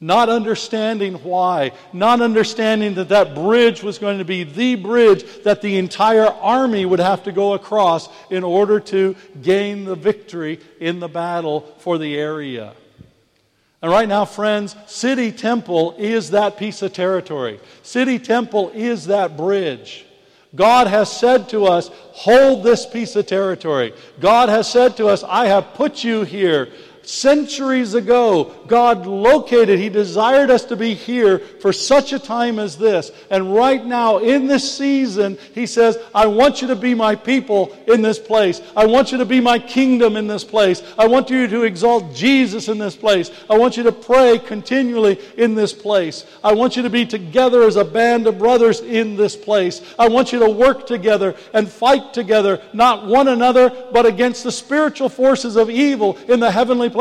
Not 0.00 0.28
understanding 0.28 1.14
why, 1.24 1.72
not 1.92 2.20
understanding 2.20 2.94
that 2.94 3.08
that 3.08 3.34
bridge 3.34 3.82
was 3.82 3.98
going 3.98 4.18
to 4.18 4.24
be 4.24 4.44
the 4.44 4.76
bridge 4.76 5.24
that 5.42 5.60
the 5.60 5.76
entire 5.76 6.28
army 6.28 6.86
would 6.86 7.00
have 7.00 7.24
to 7.24 7.32
go 7.32 7.54
across 7.54 8.08
in 8.30 8.44
order 8.44 8.78
to 8.78 9.16
gain 9.42 9.84
the 9.84 9.96
victory 9.96 10.60
in 10.78 11.00
the 11.00 11.08
battle 11.08 11.62
for 11.78 11.98
the 11.98 12.16
area. 12.16 12.74
And 13.80 13.92
right 13.92 14.08
now, 14.08 14.24
friends, 14.24 14.74
City 14.86 15.30
Temple 15.30 15.94
is 15.98 16.30
that 16.30 16.56
piece 16.56 16.82
of 16.82 16.92
territory. 16.92 17.60
City 17.82 18.18
Temple 18.18 18.70
is 18.74 19.06
that 19.06 19.36
bridge. 19.36 20.04
God 20.54 20.86
has 20.86 21.14
said 21.14 21.48
to 21.50 21.66
us, 21.66 21.88
hold 21.92 22.64
this 22.64 22.86
piece 22.86 23.14
of 23.16 23.26
territory. 23.26 23.92
God 24.18 24.48
has 24.48 24.70
said 24.70 24.96
to 24.96 25.06
us, 25.06 25.22
I 25.22 25.46
have 25.46 25.74
put 25.74 26.02
you 26.02 26.22
here 26.22 26.70
Centuries 27.08 27.94
ago, 27.94 28.54
God 28.66 29.06
located, 29.06 29.78
He 29.78 29.88
desired 29.88 30.50
us 30.50 30.66
to 30.66 30.76
be 30.76 30.92
here 30.92 31.38
for 31.38 31.72
such 31.72 32.12
a 32.12 32.18
time 32.18 32.58
as 32.58 32.76
this. 32.76 33.10
And 33.30 33.54
right 33.54 33.82
now, 33.82 34.18
in 34.18 34.46
this 34.46 34.76
season, 34.76 35.38
He 35.54 35.64
says, 35.64 35.96
I 36.14 36.26
want 36.26 36.60
you 36.60 36.68
to 36.68 36.76
be 36.76 36.94
my 36.94 37.14
people 37.14 37.74
in 37.86 38.02
this 38.02 38.18
place. 38.18 38.60
I 38.76 38.84
want 38.84 39.10
you 39.10 39.16
to 39.16 39.24
be 39.24 39.40
my 39.40 39.58
kingdom 39.58 40.18
in 40.18 40.26
this 40.26 40.44
place. 40.44 40.82
I 40.98 41.06
want 41.06 41.30
you 41.30 41.46
to 41.46 41.62
exalt 41.62 42.14
Jesus 42.14 42.68
in 42.68 42.76
this 42.76 42.94
place. 42.94 43.30
I 43.48 43.56
want 43.56 43.78
you 43.78 43.84
to 43.84 43.92
pray 43.92 44.38
continually 44.38 45.18
in 45.38 45.54
this 45.54 45.72
place. 45.72 46.26
I 46.44 46.52
want 46.52 46.76
you 46.76 46.82
to 46.82 46.90
be 46.90 47.06
together 47.06 47.62
as 47.62 47.76
a 47.76 47.86
band 47.86 48.26
of 48.26 48.38
brothers 48.38 48.80
in 48.82 49.16
this 49.16 49.34
place. 49.34 49.80
I 49.98 50.08
want 50.10 50.30
you 50.30 50.40
to 50.40 50.50
work 50.50 50.86
together 50.86 51.36
and 51.54 51.70
fight 51.70 52.12
together, 52.12 52.60
not 52.74 53.06
one 53.06 53.28
another, 53.28 53.70
but 53.94 54.04
against 54.04 54.44
the 54.44 54.52
spiritual 54.52 55.08
forces 55.08 55.56
of 55.56 55.70
evil 55.70 56.18
in 56.28 56.38
the 56.38 56.50
heavenly 56.50 56.90
places 56.90 56.97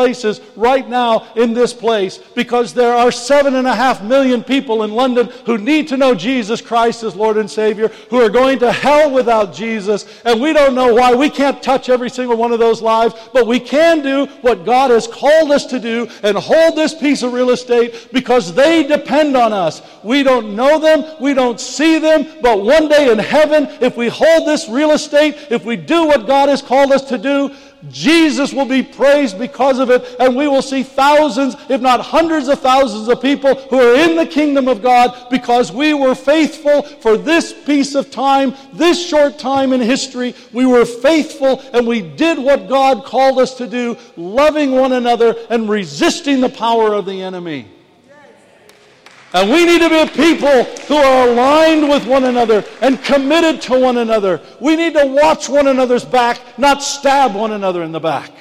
right 0.55 0.87
now 0.87 1.27
in 1.35 1.53
this 1.53 1.73
place 1.73 2.17
because 2.35 2.73
there 2.73 2.93
are 2.93 3.11
seven 3.11 3.55
and 3.55 3.67
a 3.67 3.75
half 3.75 4.03
million 4.03 4.43
people 4.43 4.83
in 4.83 4.91
London 4.91 5.27
who 5.45 5.57
need 5.57 5.87
to 5.87 5.97
know 5.97 6.13
Jesus 6.13 6.61
Christ 6.61 7.03
as 7.03 7.15
Lord 7.15 7.37
and 7.37 7.49
Savior, 7.49 7.89
who 8.09 8.21
are 8.21 8.29
going 8.29 8.59
to 8.59 8.71
hell 8.71 9.11
without 9.11 9.53
Jesus. 9.53 10.05
And 10.23 10.41
we 10.41 10.53
don't 10.53 10.75
know 10.75 10.93
why. 10.93 11.13
We 11.13 11.29
can't 11.29 11.61
touch 11.61 11.89
every 11.89 12.09
single 12.09 12.37
one 12.37 12.51
of 12.51 12.59
those 12.59 12.81
lives, 12.81 13.15
but 13.33 13.47
we 13.47 13.59
can 13.59 14.01
do 14.01 14.25
what 14.41 14.65
God 14.65 14.91
has 14.91 15.07
called 15.07 15.51
us 15.51 15.65
to 15.67 15.79
do 15.79 16.07
and 16.23 16.37
hold 16.37 16.75
this 16.75 16.93
piece 16.93 17.23
of 17.23 17.33
real 17.33 17.49
estate 17.49 18.09
because 18.11 18.53
they 18.53 18.85
depend 18.85 19.35
on 19.35 19.53
us. 19.53 19.81
We 20.03 20.23
don't 20.23 20.55
know 20.55 20.79
them, 20.79 21.05
we 21.19 21.33
don't 21.33 21.59
see 21.59 21.99
them, 21.99 22.27
but 22.41 22.63
one 22.63 22.87
day 22.87 23.11
in 23.11 23.19
heaven, 23.19 23.67
if 23.81 23.97
we 23.97 24.07
hold 24.07 24.47
this 24.47 24.69
real 24.69 24.91
estate, 24.91 25.47
if 25.49 25.65
we 25.65 25.75
do 25.75 26.05
what 26.05 26.27
God 26.27 26.49
has 26.49 26.61
called 26.61 26.91
us 26.91 27.03
to 27.05 27.17
do, 27.17 27.53
Jesus 27.89 28.53
will 28.53 28.65
be 28.65 28.83
praised 28.83 29.37
because 29.37 29.79
of 29.79 29.89
it, 29.89 30.15
and 30.19 30.35
we 30.35 30.47
will 30.47 30.61
see 30.61 30.83
thousands, 30.83 31.55
if 31.69 31.79
not 31.79 32.01
hundreds 32.01 32.47
of 32.47 32.59
thousands 32.59 33.07
of 33.07 33.21
people 33.21 33.55
who 33.55 33.79
are 33.79 33.95
in 33.95 34.15
the 34.15 34.25
kingdom 34.25 34.67
of 34.67 34.81
God 34.81 35.29
because 35.29 35.71
we 35.71 35.93
were 35.93 36.15
faithful 36.15 36.81
for 36.81 37.17
this 37.17 37.53
piece 37.65 37.95
of 37.95 38.09
time, 38.11 38.55
this 38.73 39.07
short 39.07 39.37
time 39.37 39.73
in 39.73 39.81
history. 39.81 40.33
We 40.51 40.65
were 40.65 40.85
faithful 40.85 41.61
and 41.73 41.87
we 41.87 42.01
did 42.01 42.39
what 42.39 42.67
God 42.67 43.05
called 43.05 43.39
us 43.39 43.53
to 43.55 43.67
do, 43.67 43.97
loving 44.15 44.71
one 44.71 44.93
another 44.93 45.35
and 45.49 45.69
resisting 45.69 46.41
the 46.41 46.49
power 46.49 46.93
of 46.93 47.05
the 47.05 47.21
enemy. 47.21 47.67
And 49.37 49.51
we 49.51 49.65
need 49.65 49.81
to 49.81 49.89
be 49.89 50.11
people 50.13 50.63
who 50.63 50.95
are 50.95 51.27
aligned 51.27 51.87
with 51.87 52.07
one 52.07 52.23
another 52.23 52.65
and 52.81 53.03
committed 53.03 53.61
to 53.63 53.79
one 53.79 53.97
another. 53.97 54.41
We 54.59 54.75
need 54.75 54.95
to 54.95 55.05
watch 55.05 55.47
one 55.47 55.67
another's 55.67 56.03
back, 56.03 56.57
not 56.57 56.81
stab 56.81 57.35
one 57.35 57.51
another 57.51 57.83
in 57.83 57.91
the 57.91 57.99
back. 57.99 58.31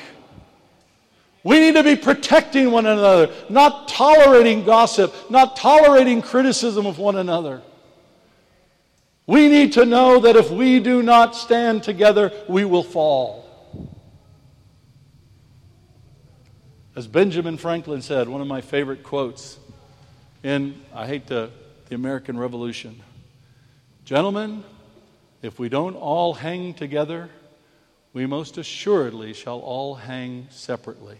We 1.45 1.61
need 1.61 1.75
to 1.75 1.83
be 1.83 1.97
protecting 1.97 2.71
one 2.71 2.87
another, 2.87 3.31
not 3.51 3.89
tolerating 3.89 4.65
gossip, 4.65 5.15
not 5.29 5.55
tolerating 5.55 6.23
criticism 6.23 6.87
of 6.87 6.99
one 6.99 7.17
another. 7.17 7.61
We 9.27 9.49
need 9.49 9.75
to 9.75 9.85
know 9.85 10.19
that 10.21 10.35
if 10.35 10.51
we 10.51 10.81
do 10.81 11.03
not 11.03 11.37
stand 11.37 11.83
together, 11.83 12.33
we 12.49 12.65
will 12.65 12.83
fall. 12.83 13.45
As 16.97 17.07
Benjamin 17.07 17.59
Franklin 17.59 18.01
said, 18.01 18.31
one 18.31 18.41
of 18.41 18.47
my 18.47 18.63
favorite 18.63 19.03
quotes 19.03 19.59
in, 20.47 20.81
I 20.95 21.09
hate 21.09 21.27
the, 21.27 21.51
the 21.89 21.97
American 21.97 22.39
Revolution. 22.39 23.03
Gentlemen, 24.05 24.63
if 25.43 25.59
we 25.59 25.69
don't 25.69 25.97
all 25.97 26.35
hang 26.35 26.73
together, 26.73 27.29
we 28.13 28.27
most 28.27 28.57
assuredly 28.57 29.33
shall 29.33 29.59
all 29.59 29.97
hang 29.97 30.47
separately. 30.51 31.19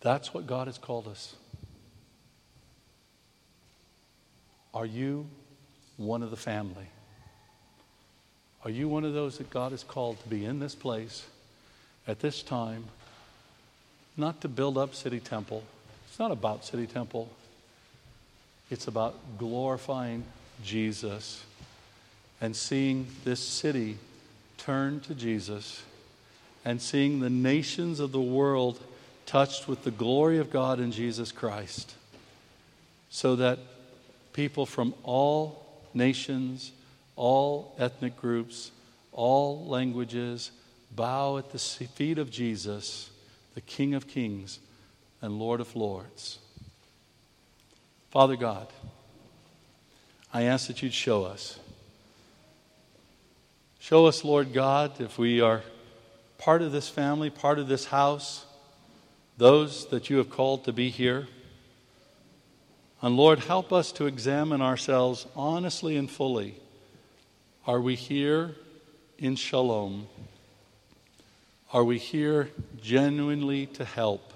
That's 0.00 0.34
what 0.34 0.48
God 0.48 0.66
has 0.66 0.78
called 0.78 1.06
us. 1.06 1.36
Are 4.74 4.84
you 4.84 5.28
one 5.96 6.24
of 6.24 6.32
the 6.32 6.36
family? 6.36 6.88
Are 8.64 8.70
you 8.70 8.88
one 8.88 9.04
of 9.04 9.14
those 9.14 9.38
that 9.38 9.48
God 9.48 9.70
has 9.70 9.84
called 9.84 10.20
to 10.24 10.28
be 10.28 10.44
in 10.44 10.58
this 10.58 10.74
place 10.74 11.24
at 12.08 12.18
this 12.18 12.42
time, 12.42 12.86
not 14.16 14.40
to 14.40 14.48
build 14.48 14.76
up 14.76 14.96
City 14.96 15.20
Temple, 15.20 15.62
it's 16.14 16.20
not 16.20 16.30
about 16.30 16.64
City 16.64 16.86
Temple, 16.86 17.28
it's 18.70 18.86
about 18.86 19.16
glorifying 19.36 20.22
Jesus 20.62 21.44
and 22.40 22.54
seeing 22.54 23.08
this 23.24 23.40
city 23.40 23.98
turn 24.56 25.00
to 25.00 25.14
Jesus 25.16 25.82
and 26.64 26.80
seeing 26.80 27.18
the 27.18 27.30
nations 27.30 27.98
of 27.98 28.12
the 28.12 28.20
world 28.20 28.78
touched 29.26 29.66
with 29.66 29.82
the 29.82 29.90
glory 29.90 30.38
of 30.38 30.52
God 30.52 30.78
in 30.78 30.92
Jesus 30.92 31.32
Christ 31.32 31.96
so 33.10 33.34
that 33.34 33.58
people 34.32 34.66
from 34.66 34.94
all 35.02 35.66
nations, 35.94 36.70
all 37.16 37.74
ethnic 37.76 38.16
groups, 38.20 38.70
all 39.10 39.66
languages 39.66 40.52
bow 40.94 41.38
at 41.38 41.50
the 41.50 41.58
feet 41.58 42.18
of 42.18 42.30
Jesus, 42.30 43.10
the 43.56 43.60
King 43.60 43.94
of 43.94 44.06
Kings 44.06 44.60
and 45.24 45.38
Lord 45.38 45.62
of 45.62 45.74
Lords. 45.74 46.38
Father 48.10 48.36
God, 48.36 48.66
I 50.34 50.42
ask 50.42 50.66
that 50.66 50.82
you'd 50.82 50.92
show 50.92 51.24
us. 51.24 51.58
Show 53.80 54.04
us, 54.04 54.22
Lord 54.22 54.52
God, 54.52 55.00
if 55.00 55.16
we 55.16 55.40
are 55.40 55.62
part 56.36 56.60
of 56.60 56.72
this 56.72 56.90
family, 56.90 57.30
part 57.30 57.58
of 57.58 57.68
this 57.68 57.86
house, 57.86 58.44
those 59.38 59.86
that 59.88 60.10
you 60.10 60.18
have 60.18 60.28
called 60.28 60.64
to 60.64 60.74
be 60.74 60.90
here. 60.90 61.26
And 63.00 63.16
Lord, 63.16 63.38
help 63.38 63.72
us 63.72 63.92
to 63.92 64.04
examine 64.04 64.60
ourselves 64.60 65.26
honestly 65.34 65.96
and 65.96 66.10
fully. 66.10 66.56
Are 67.66 67.80
we 67.80 67.94
here 67.94 68.56
in 69.16 69.36
shalom? 69.36 70.06
Are 71.72 71.82
we 71.82 71.96
here 71.96 72.50
genuinely 72.82 73.64
to 73.68 73.86
help? 73.86 74.33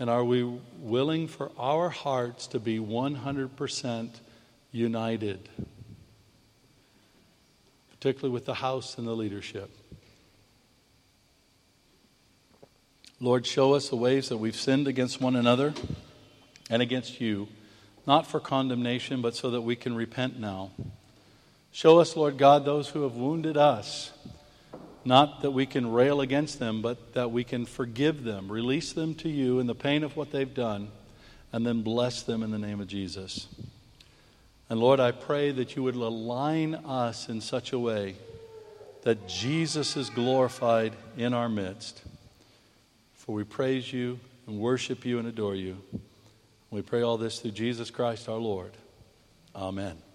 And 0.00 0.08
are 0.08 0.24
we 0.24 0.42
willing 0.78 1.28
for 1.28 1.52
our 1.58 1.90
hearts 1.90 2.46
to 2.48 2.58
be 2.58 2.78
100% 2.78 4.10
united, 4.72 5.48
particularly 7.90 8.32
with 8.32 8.46
the 8.46 8.54
house 8.54 8.96
and 8.96 9.06
the 9.06 9.12
leadership? 9.12 9.70
Lord, 13.20 13.46
show 13.46 13.74
us 13.74 13.90
the 13.90 13.96
ways 13.96 14.30
that 14.30 14.38
we've 14.38 14.56
sinned 14.56 14.88
against 14.88 15.20
one 15.20 15.36
another 15.36 15.74
and 16.70 16.80
against 16.80 17.20
you, 17.20 17.48
not 18.06 18.26
for 18.26 18.40
condemnation, 18.40 19.20
but 19.20 19.36
so 19.36 19.50
that 19.50 19.60
we 19.60 19.76
can 19.76 19.94
repent 19.94 20.40
now. 20.40 20.70
Show 21.72 21.98
us, 22.00 22.16
Lord 22.16 22.38
God, 22.38 22.64
those 22.64 22.88
who 22.88 23.02
have 23.02 23.16
wounded 23.16 23.58
us 23.58 24.12
not 25.04 25.42
that 25.42 25.50
we 25.52 25.66
can 25.66 25.90
rail 25.90 26.20
against 26.20 26.58
them, 26.58 26.82
but 26.82 27.14
that 27.14 27.30
we 27.30 27.44
can 27.44 27.66
forgive 27.66 28.24
them, 28.24 28.50
release 28.50 28.92
them 28.92 29.14
to 29.16 29.28
you 29.28 29.58
in 29.58 29.66
the 29.66 29.74
pain 29.74 30.04
of 30.04 30.16
what 30.16 30.30
they've 30.30 30.52
done, 30.52 30.90
and 31.52 31.66
then 31.66 31.82
bless 31.82 32.22
them 32.22 32.42
in 32.42 32.50
the 32.50 32.58
name 32.58 32.80
of 32.80 32.86
Jesus. 32.86 33.48
And 34.68 34.78
Lord, 34.78 35.00
I 35.00 35.10
pray 35.10 35.50
that 35.50 35.74
you 35.74 35.82
would 35.82 35.96
align 35.96 36.74
us 36.74 37.28
in 37.28 37.40
such 37.40 37.72
a 37.72 37.78
way 37.78 38.14
that 39.02 39.26
Jesus 39.26 39.96
is 39.96 40.10
glorified 40.10 40.92
in 41.16 41.34
our 41.34 41.48
midst. 41.48 42.02
For 43.14 43.34
we 43.34 43.44
praise 43.44 43.92
you 43.92 44.20
and 44.46 44.60
worship 44.60 45.04
you 45.04 45.18
and 45.18 45.26
adore 45.26 45.54
you. 45.54 45.78
We 46.70 46.82
pray 46.82 47.02
all 47.02 47.16
this 47.16 47.40
through 47.40 47.52
Jesus 47.52 47.90
Christ 47.90 48.28
our 48.28 48.38
Lord. 48.38 48.72
Amen. 49.56 50.09